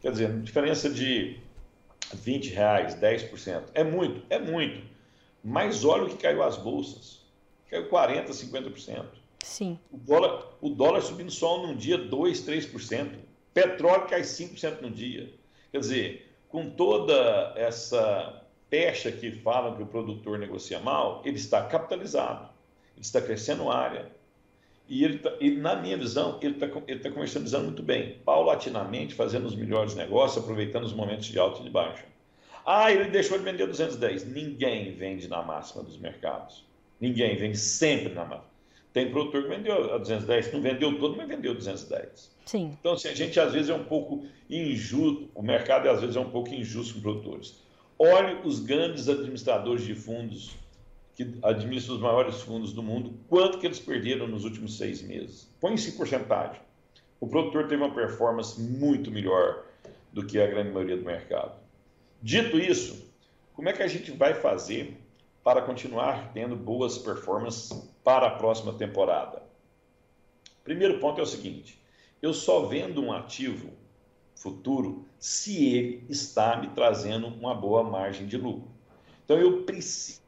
Quer 0.00 0.12
dizer, 0.12 0.40
diferença 0.42 0.90
de 0.90 1.38
20 2.12 2.50
reais, 2.50 2.94
10%. 2.94 3.62
É 3.74 3.82
muito, 3.82 4.22
é 4.28 4.38
muito. 4.38 4.82
Mas 5.42 5.84
olha 5.84 6.04
o 6.04 6.08
que 6.08 6.16
caiu 6.16 6.42
as 6.42 6.56
bolsas. 6.56 7.22
Caiu 7.68 7.88
40%, 7.88 8.28
50%. 8.28 9.06
Sim. 9.44 9.78
O 9.92 9.98
dólar, 9.98 10.56
o 10.62 10.70
dólar 10.70 11.02
subindo 11.02 11.30
só 11.30 11.66
num 11.66 11.76
dia 11.76 11.98
2, 11.98 12.40
3%. 12.46 13.10
Petróleo 13.52 14.06
cai 14.06 14.22
5% 14.22 14.80
no 14.80 14.90
dia. 14.90 15.32
Quer 15.70 15.78
dizer, 15.78 16.34
com 16.48 16.70
toda 16.70 17.52
essa 17.54 18.42
pecha 18.70 19.12
que 19.12 19.30
falam 19.30 19.76
que 19.76 19.82
o 19.82 19.86
produtor 19.86 20.38
negocia 20.38 20.80
mal, 20.80 21.20
ele 21.26 21.36
está 21.36 21.62
capitalizado, 21.62 22.48
ele 22.96 23.02
está 23.02 23.20
crescendo 23.20 23.70
área. 23.70 24.10
E, 24.88 25.04
ele, 25.04 25.18
tá, 25.18 25.32
e 25.40 25.50
na 25.50 25.76
minha 25.76 25.96
visão, 25.96 26.38
ele 26.40 26.54
está 26.54 26.66
ele 26.88 27.00
tá 27.00 27.10
comercializando 27.10 27.66
muito 27.66 27.82
bem, 27.82 28.18
paulatinamente, 28.24 29.14
fazendo 29.14 29.46
os 29.46 29.54
melhores 29.54 29.94
negócios, 29.94 30.42
aproveitando 30.42 30.84
os 30.84 30.92
momentos 30.94 31.26
de 31.26 31.38
alta 31.38 31.60
e 31.60 31.64
de 31.64 31.70
baixa. 31.70 32.04
Ah, 32.64 32.90
ele 32.90 33.10
deixou 33.10 33.36
de 33.36 33.44
vender 33.44 33.66
210. 33.66 34.26
Ninguém 34.26 34.92
vende 34.92 35.28
na 35.28 35.42
máxima 35.42 35.82
dos 35.82 35.98
mercados. 35.98 36.64
Ninguém 36.98 37.36
vende 37.36 37.58
sempre 37.58 38.14
na 38.14 38.24
máxima. 38.24 38.53
Tem 38.94 39.10
produtor 39.10 39.42
que 39.42 39.48
vendeu 39.48 39.92
a 39.92 39.98
210, 39.98 40.52
não 40.52 40.62
vendeu 40.62 40.96
todo, 41.00 41.16
mas 41.16 41.26
vendeu 41.26 41.52
210. 41.52 42.30
Sim. 42.46 42.76
Então, 42.78 42.92
assim, 42.92 43.08
a 43.08 43.14
gente 43.14 43.40
às 43.40 43.52
vezes 43.52 43.68
é 43.68 43.74
um 43.74 43.82
pouco 43.82 44.24
injusto, 44.48 45.28
o 45.34 45.42
mercado 45.42 45.90
às 45.90 46.00
vezes 46.00 46.14
é 46.14 46.20
um 46.20 46.30
pouco 46.30 46.54
injusto 46.54 46.94
com 46.94 47.00
produtores. 47.00 47.60
Olhe 47.98 48.38
os 48.44 48.60
grandes 48.60 49.08
administradores 49.08 49.84
de 49.84 49.96
fundos, 49.96 50.56
que 51.16 51.26
administram 51.42 51.96
os 51.96 52.00
maiores 52.00 52.40
fundos 52.42 52.72
do 52.72 52.84
mundo, 52.84 53.18
quanto 53.28 53.58
que 53.58 53.66
eles 53.66 53.80
perderam 53.80 54.28
nos 54.28 54.44
últimos 54.44 54.78
seis 54.78 55.02
meses. 55.02 55.52
Põe-se 55.60 55.90
em 55.90 55.96
porcentagem. 55.96 56.60
O 57.18 57.26
produtor 57.26 57.66
teve 57.66 57.82
uma 57.82 57.92
performance 57.92 58.60
muito 58.60 59.10
melhor 59.10 59.64
do 60.12 60.24
que 60.24 60.38
a 60.38 60.46
grande 60.46 60.70
maioria 60.70 60.96
do 60.96 61.04
mercado. 61.04 61.58
Dito 62.22 62.60
isso, 62.60 63.12
como 63.54 63.68
é 63.68 63.72
que 63.72 63.82
a 63.82 63.88
gente 63.88 64.12
vai 64.12 64.34
fazer 64.34 64.96
para 65.42 65.62
continuar 65.62 66.32
tendo 66.32 66.54
boas 66.54 66.96
performances 66.96 67.92
para 68.04 68.28
a 68.28 68.30
próxima 68.30 68.74
temporada? 68.74 69.42
Primeiro 70.62 71.00
ponto 71.00 71.18
é 71.20 71.24
o 71.24 71.26
seguinte: 71.26 71.82
eu 72.22 72.32
só 72.32 72.66
vendo 72.66 73.02
um 73.02 73.12
ativo 73.12 73.72
futuro 74.34 75.06
se 75.18 75.66
ele 75.66 76.06
está 76.08 76.56
me 76.56 76.68
trazendo 76.68 77.26
uma 77.26 77.54
boa 77.54 77.82
margem 77.82 78.26
de 78.26 78.36
lucro. 78.36 78.70
Então 79.24 79.38
eu 79.38 79.62
preciso. 79.64 80.23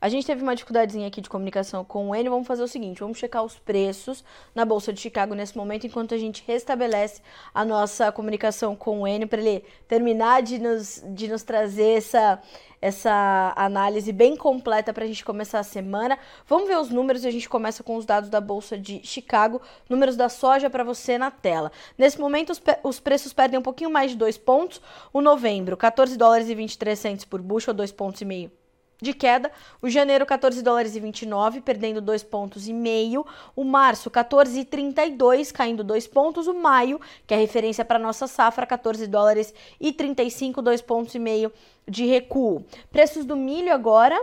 A 0.00 0.08
gente 0.08 0.26
teve 0.26 0.42
uma 0.42 0.54
dificuldadezinha 0.54 1.08
aqui 1.08 1.20
de 1.20 1.28
comunicação 1.28 1.84
com 1.84 2.14
Enio. 2.14 2.30
Vamos 2.30 2.46
fazer 2.46 2.62
o 2.62 2.68
seguinte: 2.68 3.00
vamos 3.00 3.18
checar 3.18 3.42
os 3.42 3.58
preços 3.58 4.22
na 4.54 4.64
Bolsa 4.64 4.92
de 4.92 5.00
Chicago 5.00 5.34
nesse 5.34 5.56
momento, 5.56 5.86
enquanto 5.86 6.14
a 6.14 6.18
gente 6.18 6.44
restabelece 6.46 7.22
a 7.54 7.64
nossa 7.64 8.12
comunicação 8.12 8.76
com 8.76 9.02
o 9.02 9.08
Enio, 9.08 9.28
para 9.28 9.40
ele 9.40 9.64
terminar 9.88 10.42
de 10.42 10.58
nos, 10.58 11.02
de 11.08 11.28
nos 11.28 11.42
trazer 11.42 11.96
essa, 11.98 12.40
essa 12.80 13.54
análise 13.56 14.12
bem 14.12 14.36
completa 14.36 14.92
para 14.92 15.04
a 15.04 15.06
gente 15.06 15.24
começar 15.24 15.60
a 15.60 15.64
semana. 15.64 16.18
Vamos 16.46 16.68
ver 16.68 16.78
os 16.78 16.90
números 16.90 17.24
e 17.24 17.28
a 17.28 17.30
gente 17.30 17.48
começa 17.48 17.82
com 17.82 17.96
os 17.96 18.04
dados 18.04 18.28
da 18.28 18.40
Bolsa 18.40 18.76
de 18.76 19.00
Chicago. 19.02 19.62
Números 19.88 20.16
da 20.16 20.28
soja 20.28 20.68
para 20.68 20.84
você 20.84 21.16
na 21.16 21.30
tela. 21.30 21.72
Nesse 21.96 22.20
momento, 22.20 22.50
os, 22.50 22.62
os, 22.82 23.00
preços 23.00 23.32
perdem 23.32 23.58
um 23.58 23.62
pouquinho 23.62 23.90
mais 23.90 24.10
de 24.10 24.16
dois 24.16 24.36
pontos. 24.36 24.80
O 25.12 25.22
novembro, 25.22 25.76
14 25.76 26.16
dólares 26.16 26.48
e 26.48 26.54
23 26.54 26.98
centos 26.98 27.24
por 27.24 27.40
bushel, 27.40 27.72
dois 27.72 27.92
pontos 27.92 28.20
e 28.20 28.24
meio 28.24 28.52
de 29.00 29.12
queda. 29.12 29.50
O 29.82 29.88
janeiro, 29.88 30.24
14 30.24 30.62
dólares 30.62 30.96
e 30.96 31.00
29, 31.00 31.60
perdendo 31.60 32.00
2 32.00 32.22
pontos 32.22 32.68
e 32.68 32.72
meio. 32.72 33.24
O 33.54 33.64
março, 33.64 34.10
14 34.10 34.60
e 34.60 34.64
32, 34.64 35.52
caindo 35.52 35.84
2 35.84 36.06
pontos. 36.06 36.46
O 36.46 36.54
maio, 36.54 37.00
que 37.26 37.34
é 37.34 37.36
referência 37.36 37.84
para 37.84 37.98
nossa 37.98 38.26
safra, 38.26 38.66
14 38.66 39.06
dólares 39.06 39.52
e 39.80 39.92
35, 39.92 40.62
2 40.62 40.82
pontos 40.82 41.14
e 41.14 41.18
meio 41.18 41.52
de 41.88 42.06
recuo. 42.06 42.64
Preços 42.90 43.24
do 43.24 43.36
milho 43.36 43.72
agora, 43.72 44.20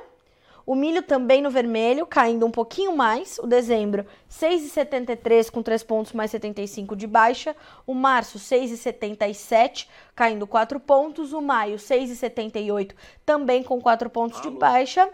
o 0.66 0.76
milho 0.76 1.04
também 1.04 1.42
no 1.42 1.50
vermelho, 1.50 2.06
caindo 2.06 2.46
um 2.46 2.52
pouquinho 2.52 2.96
mais. 2.96 3.38
O 3.40 3.48
dezembro, 3.48 4.06
6,73 4.30 5.50
com 5.50 5.62
3 5.62 5.84
pontos 5.84 6.14
mais 6.14 6.32
75 6.32 6.96
de 6.96 7.06
baixa. 7.06 7.56
O 7.86 7.94
março, 7.94 8.40
6,77, 8.40 9.88
caindo 10.16 10.48
4 10.48 10.80
pontos. 10.80 11.34
O 11.34 11.42
maio, 11.42 11.76
6,78, 11.76 12.94
também 13.26 13.62
com 13.64 13.82
4 13.82 14.10
pontos 14.10 14.42
de 14.42 14.50
baixa. 14.50 15.10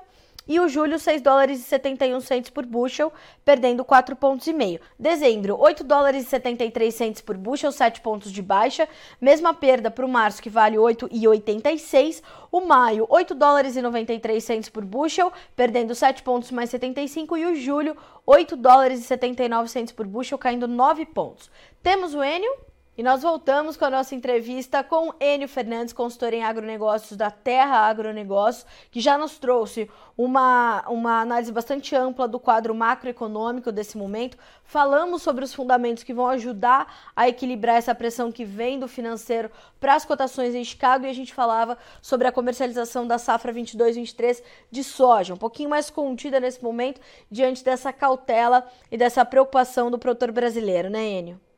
E 0.47 0.59
o 0.59 0.67
julho, 0.67 0.97
6 0.97 1.21
dólares 1.21 1.59
e 1.59 1.63
71 1.63 2.21
centos 2.21 2.49
por 2.49 2.65
bushel, 2.65 3.13
perdendo 3.45 3.85
4 3.85 4.15
pontos 4.15 4.47
e 4.47 4.53
meio. 4.53 4.79
Dezembro, 4.97 5.55
8 5.59 5.83
dólares 5.83 6.25
e 6.25 6.29
73 6.29 6.93
centos 6.93 7.21
por 7.21 7.37
bushel, 7.37 7.71
7 7.71 8.01
pontos 8.01 8.31
de 8.31 8.41
baixa. 8.41 8.89
Mesma 9.21 9.53
perda 9.53 9.91
para 9.91 10.05
o 10.05 10.09
março, 10.09 10.41
que 10.41 10.49
vale 10.49 10.77
8,86. 10.77 12.23
O 12.51 12.61
maio, 12.61 13.05
8 13.09 13.35
dólares 13.35 13.75
e 13.75 13.81
93 13.81 14.43
centos 14.43 14.69
por 14.69 14.83
bushel, 14.83 15.31
perdendo 15.55 15.93
7 15.93 16.23
pontos 16.23 16.49
mais 16.49 16.71
75. 16.71 17.37
E 17.37 17.45
o 17.45 17.55
julho, 17.55 17.95
8 18.25 18.55
dólares 18.55 19.01
e 19.01 19.03
79 19.03 19.69
centos 19.69 19.93
por 19.93 20.07
bushel, 20.07 20.37
caindo 20.37 20.67
9 20.67 21.05
pontos. 21.05 21.51
Temos 21.83 22.15
o 22.15 22.23
Enio, 22.23 22.68
e 22.99 23.03
nós 23.03 23.21
voltamos 23.21 23.77
com 23.77 23.85
a 23.85 23.89
nossa 23.89 24.13
entrevista 24.13 24.83
com 24.83 25.13
Enio 25.21 25.47
Fernandes, 25.47 25.93
consultor 25.93 26.33
em 26.33 26.43
agronegócios 26.43 27.15
da 27.15 27.31
Terra 27.31 27.77
Agronegócios, 27.87 28.65
que 28.91 28.99
já 28.99 29.17
nos 29.17 29.37
trouxe 29.37 29.89
uma, 30.17 30.83
uma 30.89 31.21
análise 31.21 31.49
bastante 31.49 31.95
ampla 31.95 32.27
do 32.27 32.37
quadro 32.41 32.75
macroeconômico 32.75 33.71
desse 33.71 33.97
momento. 33.97 34.37
Falamos 34.65 35.21
sobre 35.21 35.45
os 35.45 35.53
fundamentos 35.53 36.03
que 36.03 36.13
vão 36.13 36.27
ajudar 36.27 36.93
a 37.15 37.29
equilibrar 37.29 37.77
essa 37.77 37.95
pressão 37.95 38.33
que 38.33 38.43
vem 38.43 38.77
do 38.77 38.87
financeiro 38.89 39.49
para 39.79 39.95
as 39.95 40.03
cotações 40.03 40.53
em 40.53 40.65
Chicago 40.65 41.05
e 41.05 41.09
a 41.09 41.13
gente 41.13 41.33
falava 41.33 41.77
sobre 42.01 42.27
a 42.27 42.33
comercialização 42.33 43.07
da 43.07 43.17
safra 43.17 43.53
22-23 43.53 44.43
de 44.69 44.83
soja, 44.83 45.33
um 45.33 45.37
pouquinho 45.37 45.69
mais 45.69 45.89
contida 45.89 46.37
nesse 46.37 46.61
momento, 46.61 46.99
diante 47.31 47.63
dessa 47.63 47.93
cautela 47.93 48.69
e 48.91 48.97
dessa 48.97 49.23
preocupação 49.23 49.89
do 49.89 49.97
produtor 49.97 50.33
brasileiro, 50.33 50.89
né, 50.89 51.01
Enio? 51.11 51.48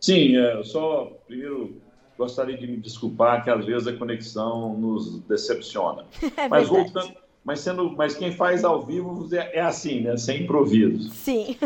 Sim, 0.00 0.36
é, 0.36 0.54
eu 0.54 0.64
só 0.64 1.12
primeiro 1.26 1.76
gostaria 2.16 2.56
de 2.56 2.66
me 2.66 2.76
desculpar 2.76 3.44
que 3.44 3.50
às 3.50 3.64
vezes 3.64 3.86
a 3.86 3.92
conexão 3.92 4.76
nos 4.76 5.20
decepciona. 5.20 6.04
É 6.36 6.48
mas 6.48 6.68
voltando, 6.68 7.12
mas 7.44 7.60
sendo, 7.60 7.90
mas 7.96 8.14
quem 8.14 8.32
faz 8.32 8.64
ao 8.64 8.82
vivo 8.82 9.28
é, 9.34 9.58
é 9.58 9.60
assim, 9.60 10.00
né? 10.00 10.16
Sem 10.16 10.42
improviso. 10.42 11.10
Sim. 11.10 11.56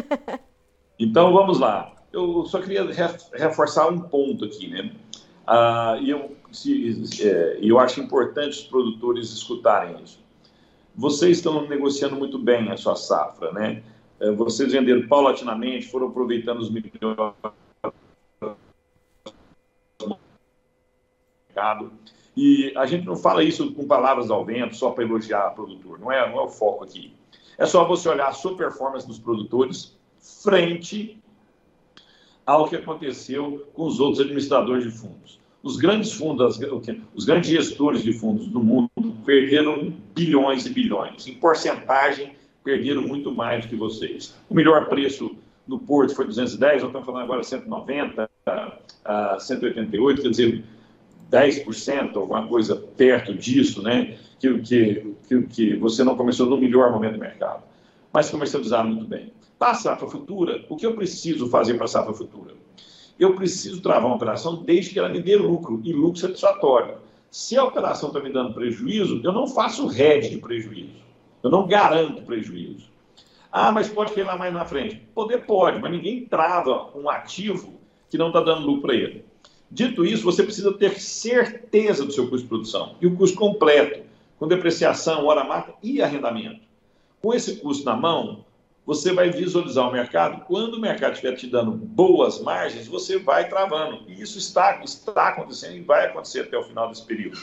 então 0.98 1.32
vamos 1.32 1.58
lá. 1.58 1.92
Eu 2.12 2.46
só 2.46 2.60
queria 2.60 2.86
reforçar 3.32 3.88
um 3.88 3.98
ponto 4.00 4.44
aqui, 4.44 4.68
né? 4.68 4.92
Ah, 5.46 5.98
e 6.00 6.10
eu, 6.10 6.36
se, 6.52 7.02
é, 7.20 7.58
eu 7.60 7.78
acho 7.78 8.00
importante 8.00 8.50
os 8.50 8.62
produtores 8.62 9.30
escutarem 9.32 9.96
isso. 10.02 10.22
Vocês 10.94 11.38
estão 11.38 11.68
negociando 11.68 12.14
muito 12.14 12.38
bem 12.38 12.70
a 12.70 12.76
sua 12.76 12.94
safra, 12.94 13.52
né? 13.52 13.82
É, 14.20 14.30
vocês 14.30 14.72
venderam 14.72 15.08
paulatinamente, 15.08 15.88
foram 15.88 16.06
aproveitando 16.06 16.60
os 16.60 16.70
melhores 16.70 17.34
mercado. 21.54 21.92
E 22.36 22.72
a 22.76 22.84
gente 22.84 23.06
não 23.06 23.14
fala 23.14 23.44
isso 23.44 23.72
com 23.72 23.86
palavras 23.86 24.30
ao 24.30 24.44
vento, 24.44 24.74
só 24.74 24.90
para 24.90 25.04
elogiar 25.04 25.52
o 25.52 25.54
produtor, 25.54 26.00
não 26.00 26.10
é, 26.10 26.28
não 26.28 26.40
é 26.40 26.42
o 26.42 26.48
foco 26.48 26.82
aqui. 26.82 27.12
É 27.56 27.64
só 27.64 27.86
você 27.86 28.08
olhar 28.08 28.28
a 28.28 28.32
sua 28.32 28.56
performance 28.56 29.06
dos 29.06 29.18
produtores 29.18 29.96
frente 30.42 31.22
ao 32.44 32.68
que 32.68 32.74
aconteceu 32.74 33.68
com 33.72 33.84
os 33.84 34.00
outros 34.00 34.20
administradores 34.20 34.82
de 34.82 34.90
fundos. 34.90 35.38
Os 35.62 35.76
grandes 35.76 36.12
fundos, 36.12 36.58
os 37.14 37.24
grandes 37.24 37.48
gestores 37.48 38.02
de 38.02 38.12
fundos 38.12 38.48
do 38.48 38.62
mundo 38.62 38.90
perderam 39.24 39.94
bilhões 40.14 40.66
e 40.66 40.70
bilhões. 40.70 41.26
Em 41.26 41.34
porcentagem, 41.34 42.34
perderam 42.62 43.00
muito 43.00 43.30
mais 43.32 43.64
do 43.64 43.68
que 43.70 43.76
vocês. 43.76 44.34
O 44.50 44.54
melhor 44.54 44.88
preço 44.88 45.34
no 45.66 45.78
Porto 45.78 46.14
foi 46.14 46.26
210, 46.26 46.82
nós 46.82 46.90
estamos 46.90 47.06
falando 47.06 47.22
agora 47.22 47.42
190, 47.42 48.30
a 49.04 49.38
188, 49.38 50.22
quer 50.22 50.28
dizer, 50.28 50.64
10%, 51.34 52.16
alguma 52.16 52.46
coisa 52.46 52.76
perto 52.76 53.34
disso, 53.34 53.82
né? 53.82 54.16
Que, 54.38 54.58
que, 54.60 55.14
que, 55.28 55.42
que 55.42 55.76
você 55.76 56.04
não 56.04 56.16
começou 56.16 56.46
no 56.46 56.56
melhor 56.56 56.92
momento 56.92 57.14
do 57.14 57.18
mercado, 57.18 57.64
mas 58.12 58.30
comercializaram 58.30 58.90
muito 58.90 59.06
bem. 59.06 59.32
Para 59.58 59.72
a 59.72 59.74
safra 59.74 60.08
futura, 60.08 60.64
o 60.68 60.76
que 60.76 60.86
eu 60.86 60.94
preciso 60.94 61.48
fazer 61.48 61.74
para 61.74 61.86
a 61.86 61.88
safra 61.88 62.12
futura? 62.12 62.54
Eu 63.18 63.34
preciso 63.34 63.80
travar 63.80 64.06
uma 64.06 64.16
operação 64.16 64.62
desde 64.62 64.92
que 64.92 64.98
ela 64.98 65.08
me 65.08 65.20
dê 65.20 65.36
lucro, 65.36 65.80
e 65.84 65.92
lucro 65.92 66.20
satisfatório. 66.20 66.96
Se 67.30 67.56
a 67.56 67.64
operação 67.64 68.08
está 68.08 68.20
me 68.20 68.32
dando 68.32 68.54
prejuízo, 68.54 69.20
eu 69.24 69.32
não 69.32 69.46
faço 69.46 69.90
hedge 69.90 70.30
de 70.30 70.38
prejuízo. 70.38 71.02
Eu 71.42 71.50
não 71.50 71.66
garanto 71.66 72.22
prejuízo. 72.22 72.88
Ah, 73.50 73.70
mas 73.70 73.88
pode 73.88 74.12
queimar 74.12 74.38
mais 74.38 74.52
na 74.52 74.64
frente. 74.64 74.96
Poder 75.14 75.46
pode, 75.46 75.80
mas 75.80 75.90
ninguém 75.90 76.26
trava 76.26 76.90
um 76.96 77.08
ativo 77.08 77.74
que 78.10 78.18
não 78.18 78.28
está 78.28 78.40
dando 78.40 78.66
lucro 78.66 78.82
para 78.82 78.94
ele. 78.94 79.24
Dito 79.70 80.04
isso, 80.04 80.22
você 80.22 80.42
precisa 80.42 80.72
ter 80.72 81.00
certeza 81.00 82.04
do 82.04 82.12
seu 82.12 82.28
custo 82.28 82.44
de 82.44 82.48
produção 82.48 82.96
e 83.00 83.06
o 83.06 83.16
custo 83.16 83.36
completo, 83.36 84.04
com 84.38 84.46
depreciação, 84.46 85.26
hora 85.26 85.44
marca 85.44 85.74
e 85.82 86.00
arrendamento. 86.00 86.60
Com 87.20 87.32
esse 87.32 87.56
custo 87.56 87.84
na 87.84 87.96
mão, 87.96 88.44
você 88.86 89.12
vai 89.12 89.30
visualizar 89.30 89.88
o 89.88 89.92
mercado. 89.92 90.44
Quando 90.44 90.74
o 90.74 90.80
mercado 90.80 91.14
estiver 91.14 91.34
te 91.34 91.46
dando 91.46 91.72
boas 91.72 92.40
margens, 92.40 92.86
você 92.86 93.18
vai 93.18 93.48
travando. 93.48 94.02
E 94.06 94.20
isso 94.20 94.38
está, 94.38 94.82
está 94.84 95.28
acontecendo 95.28 95.76
e 95.76 95.80
vai 95.80 96.06
acontecer 96.06 96.40
até 96.40 96.58
o 96.58 96.64
final 96.64 96.88
desse 96.88 97.04
período. 97.04 97.38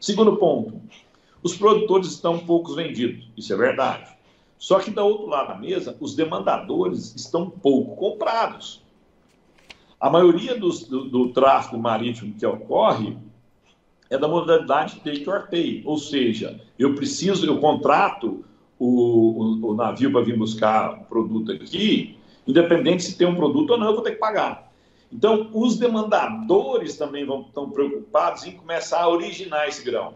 Segundo 0.00 0.36
ponto, 0.36 0.80
os 1.42 1.56
produtores 1.56 2.08
estão 2.08 2.38
poucos 2.38 2.74
vendidos. 2.74 3.28
Isso 3.36 3.52
é 3.52 3.56
verdade. 3.56 4.16
Só 4.58 4.78
que, 4.78 4.90
do 4.90 5.04
outro 5.04 5.26
lado 5.26 5.48
da 5.48 5.54
mesa, 5.56 5.96
os 6.00 6.14
demandadores 6.14 7.14
estão 7.14 7.50
pouco 7.50 7.94
comprados. 7.96 8.82
A 10.00 10.10
maioria 10.10 10.58
do, 10.58 10.68
do, 10.68 11.32
tráfego 11.32 11.78
marítimo 11.78 12.34
que 12.34 12.44
ocorre 12.44 13.16
é 14.10 14.18
da 14.18 14.28
modalidade 14.28 15.00
take 15.00 15.28
or 15.28 15.48
pay, 15.48 15.82
ou 15.84 15.98
seja, 15.98 16.60
eu 16.78 16.94
preciso, 16.94 17.46
eu 17.46 17.58
contrato 17.58 18.44
o, 18.78 18.86
o, 18.86 19.70
o 19.70 19.74
navio 19.74 20.12
para 20.12 20.20
vir 20.20 20.36
buscar 20.36 21.00
o 21.00 21.04
produto 21.04 21.50
aqui, 21.50 22.16
independente 22.46 23.04
se 23.04 23.16
tem 23.16 23.26
um 23.26 23.34
produto 23.34 23.70
ou 23.70 23.78
não, 23.78 23.86
eu 23.86 23.94
vou 23.94 24.02
ter 24.02 24.12
que 24.12 24.18
pagar. 24.18 24.70
Então, 25.10 25.50
os 25.54 25.78
demandadores 25.78 26.96
também 26.96 27.24
vão, 27.24 27.40
estão 27.40 27.70
preocupados 27.70 28.44
em 28.44 28.52
começar 28.52 29.02
a 29.02 29.08
originar 29.08 29.66
esse 29.66 29.82
grão. 29.82 30.14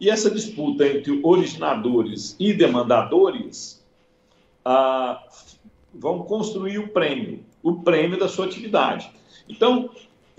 E 0.00 0.10
essa 0.10 0.30
disputa 0.30 0.86
entre 0.86 1.20
originadores 1.22 2.34
e 2.40 2.52
demandadores 2.52 3.84
ah, 4.64 5.22
vão 5.94 6.24
construir 6.24 6.78
o 6.78 6.88
prêmio 6.88 7.44
o 7.62 7.82
prêmio 7.82 8.18
da 8.18 8.28
sua 8.28 8.46
atividade. 8.46 9.10
Então, 9.48 9.90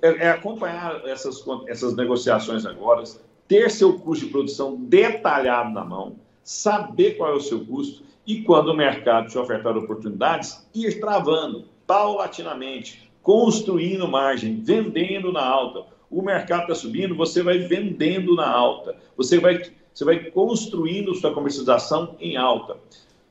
é, 0.02 0.26
é 0.26 0.30
acompanhar 0.30 1.02
essas, 1.06 1.44
essas 1.68 1.96
negociações 1.96 2.66
agora, 2.66 3.04
ter 3.48 3.70
seu 3.70 4.00
custo 4.00 4.26
de 4.26 4.32
produção 4.32 4.76
detalhado 4.76 5.72
na 5.72 5.84
mão, 5.84 6.16
saber 6.44 7.18
qual 7.18 7.32
é 7.32 7.36
o 7.36 7.42
seu 7.42 7.66
custo 7.66 8.04
e, 8.26 8.42
quando 8.44 8.70
o 8.70 8.76
mercado 8.76 9.30
te 9.30 9.38
ofertar 9.38 9.78
oportunidades, 9.78 10.68
ir 10.74 11.00
travando 11.00 11.66
paulatinamente, 11.86 13.12
construindo 13.22 14.08
margem, 14.08 14.62
vendendo 14.62 15.32
na 15.32 15.46
alta. 15.46 15.86
O 16.10 16.22
mercado 16.22 16.62
está 16.64 16.76
subindo, 16.76 17.16
você 17.16 17.44
vai 17.44 17.60
vendendo 17.60 18.36
na 18.36 18.50
alta. 18.50 18.96
Você 19.18 19.40
vai, 19.40 19.62
você 19.94 20.06
vai 20.06 20.20
construindo 20.26 21.14
sua 21.16 21.34
comercialização 21.34 22.16
em 22.20 22.38
alta. 22.38 22.78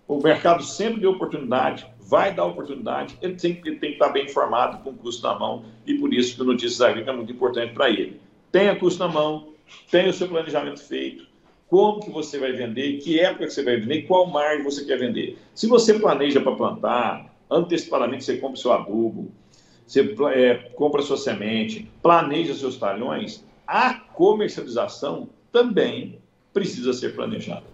O 0.07 0.19
mercado 0.19 0.63
sempre 0.63 1.01
deu 1.01 1.13
oportunidade, 1.13 1.87
vai 2.11 2.35
dar 2.35 2.45
oportunidade, 2.45 3.17
ele 3.23 3.37
tem, 3.37 3.53
ele 3.65 3.77
tem 3.77 3.91
que 3.91 3.97
estar 3.97 4.09
bem 4.09 4.25
informado, 4.25 4.83
com 4.83 4.93
custo 4.93 5.23
na 5.23 5.39
mão, 5.39 5.65
e 5.87 5.95
por 5.95 6.13
isso 6.13 6.35
que 6.35 6.43
o 6.43 6.45
Notícias 6.45 6.81
Agrícolas 6.81 7.15
é 7.15 7.17
muito 7.17 7.33
importante 7.33 7.73
para 7.73 7.89
ele. 7.89 8.21
Tenha 8.51 8.75
custo 8.75 8.99
na 8.99 9.09
mão, 9.09 9.53
tenha 9.89 10.11
o 10.11 10.13
seu 10.13 10.27
planejamento 10.27 10.83
feito, 10.83 11.25
como 11.69 12.01
que 12.01 12.11
você 12.11 12.37
vai 12.37 12.51
vender, 12.51 12.99
que 12.99 13.21
época 13.21 13.47
que 13.47 13.53
você 13.53 13.63
vai 13.63 13.77
vender, 13.77 14.03
qual 14.03 14.27
margem 14.27 14.65
você 14.65 14.85
quer 14.85 14.99
vender. 14.99 15.39
Se 15.55 15.69
você 15.69 16.01
planeja 16.01 16.41
para 16.41 16.57
plantar, 16.57 17.33
antecipadamente 17.49 18.25
você 18.25 18.39
compra 18.39 18.61
seu 18.61 18.73
adubo, 18.73 19.31
você 19.87 20.15
é, 20.35 20.55
compra 20.75 21.03
sua 21.03 21.17
semente, 21.17 21.89
planeja 22.03 22.55
seus 22.55 22.77
talhões, 22.77 23.47
a 23.65 23.95
comercialização 23.95 25.29
também 25.53 26.19
precisa 26.53 26.93
ser 26.93 27.15
planejada. 27.15 27.67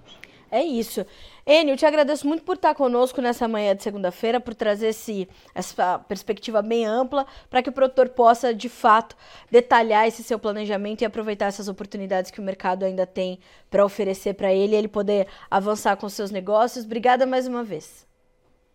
É 0.51 0.62
isso. 0.62 1.05
Enio, 1.48 1.74
eu 1.74 1.76
te 1.76 1.87
agradeço 1.87 2.26
muito 2.26 2.42
por 2.42 2.56
estar 2.56 2.74
conosco 2.74 3.22
nessa 3.22 3.46
manhã 3.46 3.76
de 3.76 3.80
segunda-feira, 3.80 4.40
por 4.40 4.52
trazer 4.52 4.88
esse, 4.88 5.28
essa 5.54 5.96
perspectiva 6.00 6.61
bem 6.61 6.85
ampla, 6.85 7.24
para 7.48 7.62
que 7.62 7.68
o 7.70 7.72
produtor 7.72 8.09
possa, 8.09 8.52
de 8.52 8.68
fato, 8.68 9.16
detalhar 9.48 10.09
esse 10.09 10.24
seu 10.24 10.40
planejamento 10.40 11.02
e 11.02 11.04
aproveitar 11.04 11.46
essas 11.46 11.68
oportunidades 11.68 12.32
que 12.32 12.40
o 12.40 12.42
mercado 12.42 12.85
ainda 12.85 13.06
tem 13.06 13.38
para 13.70 13.85
oferecer 13.85 14.35
para 14.35 14.52
ele 14.52 14.74
e 14.74 14.76
ele 14.76 14.88
poder 14.88 15.28
avançar 15.48 15.96
com 15.96 16.09
seus 16.09 16.32
negócios. 16.32 16.85
Obrigada 16.85 17.24
mais 17.24 17.46
uma 17.46 17.62
vez. 17.62 18.04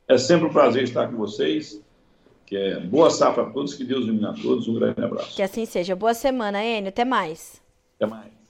É 0.07 0.17
sempre 0.17 0.47
um 0.47 0.53
prazer 0.53 0.84
estar 0.84 1.10
com 1.10 1.17
vocês. 1.17 1.81
Que 2.45 2.55
é 2.55 2.79
boa 2.79 3.10
safra 3.10 3.43
a 3.43 3.49
todos, 3.49 3.73
que 3.73 3.84
Deus 3.84 4.05
ilumine 4.05 4.27
a 4.27 4.34
todos. 4.34 4.67
Um 4.69 4.75
grande 4.75 5.01
abraço. 5.01 5.36
Que 5.36 5.41
assim 5.41 5.65
seja. 5.65 5.93
Boa 5.93 6.13
semana, 6.13 6.63
Enio. 6.63 6.89
Até 6.89 7.03
mais. 7.03 7.62
Até 7.95 8.05
mais. 8.05 8.40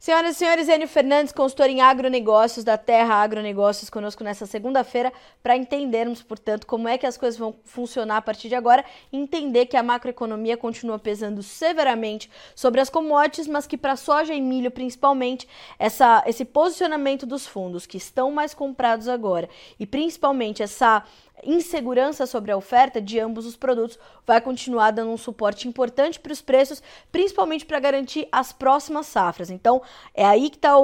Senhoras 0.00 0.36
e 0.36 0.38
senhores, 0.38 0.66
Enio 0.66 0.88
Fernandes, 0.88 1.30
consultor 1.30 1.68
em 1.68 1.82
agronegócios 1.82 2.64
da 2.64 2.78
Terra 2.78 3.16
Agronegócios, 3.16 3.90
conosco 3.90 4.24
nessa 4.24 4.46
segunda-feira, 4.46 5.12
para 5.42 5.54
entendermos, 5.54 6.22
portanto, 6.22 6.66
como 6.66 6.88
é 6.88 6.96
que 6.96 7.04
as 7.04 7.18
coisas 7.18 7.38
vão 7.38 7.54
funcionar 7.64 8.16
a 8.16 8.22
partir 8.22 8.48
de 8.48 8.54
agora, 8.54 8.82
entender 9.12 9.66
que 9.66 9.76
a 9.76 9.82
macroeconomia 9.82 10.56
continua 10.56 10.98
pesando 10.98 11.42
severamente 11.42 12.30
sobre 12.54 12.80
as 12.80 12.88
commodities, 12.88 13.46
mas 13.46 13.66
que 13.66 13.76
para 13.76 13.94
soja 13.94 14.32
e 14.32 14.40
milho, 14.40 14.70
principalmente, 14.70 15.46
essa, 15.78 16.24
esse 16.26 16.46
posicionamento 16.46 17.26
dos 17.26 17.46
fundos 17.46 17.84
que 17.84 17.98
estão 17.98 18.32
mais 18.32 18.54
comprados 18.54 19.06
agora 19.06 19.50
e 19.78 19.84
principalmente 19.84 20.62
essa 20.62 21.04
insegurança 21.44 22.26
sobre 22.26 22.50
a 22.50 22.56
oferta 22.56 23.00
de 23.00 23.18
ambos 23.18 23.46
os 23.46 23.56
produtos 23.56 23.98
vai 24.26 24.40
continuar 24.40 24.90
dando 24.90 25.10
um 25.10 25.16
suporte 25.16 25.66
importante 25.66 26.18
para 26.20 26.32
os 26.32 26.40
preços, 26.40 26.82
principalmente 27.10 27.64
para 27.66 27.80
garantir 27.80 28.28
as 28.30 28.52
próximas 28.52 29.06
safras. 29.06 29.50
Então, 29.50 29.82
é 30.14 30.24
aí 30.24 30.50
que 30.50 30.56
está 30.56 30.74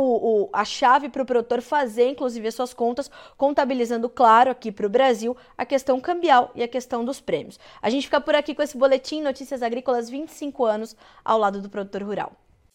a 0.53 0.65
chave 0.65 1.09
para 1.09 1.23
o 1.23 1.27
produtor 1.27 1.61
fazer, 1.61 2.09
inclusive, 2.09 2.49
as 2.49 2.55
suas 2.55 2.73
contas, 2.73 3.11
contabilizando, 3.37 4.09
claro, 4.09 4.51
aqui 4.51 4.73
para 4.73 4.87
o 4.87 4.91
Brasil, 4.91 5.37
a 5.57 5.65
questão 5.65 6.01
cambial 6.01 6.51
e 6.55 6.63
a 6.63 6.69
questão 6.69 7.05
dos 7.05 7.21
prêmios. 7.21 7.59
A 7.81 7.91
gente 7.91 8.05
fica 8.05 8.21
por 8.21 8.35
aqui 8.35 8.55
com 8.55 8.63
esse 8.63 8.77
boletim 8.77 9.23
Notícias 9.23 9.63
Agrícolas 9.63 10.09
25 10.09 10.65
anos 10.65 10.97
ao 11.25 11.39
lado 11.39 11.61
do 11.61 11.69
produtor 11.69 12.03
rural. 12.03 12.46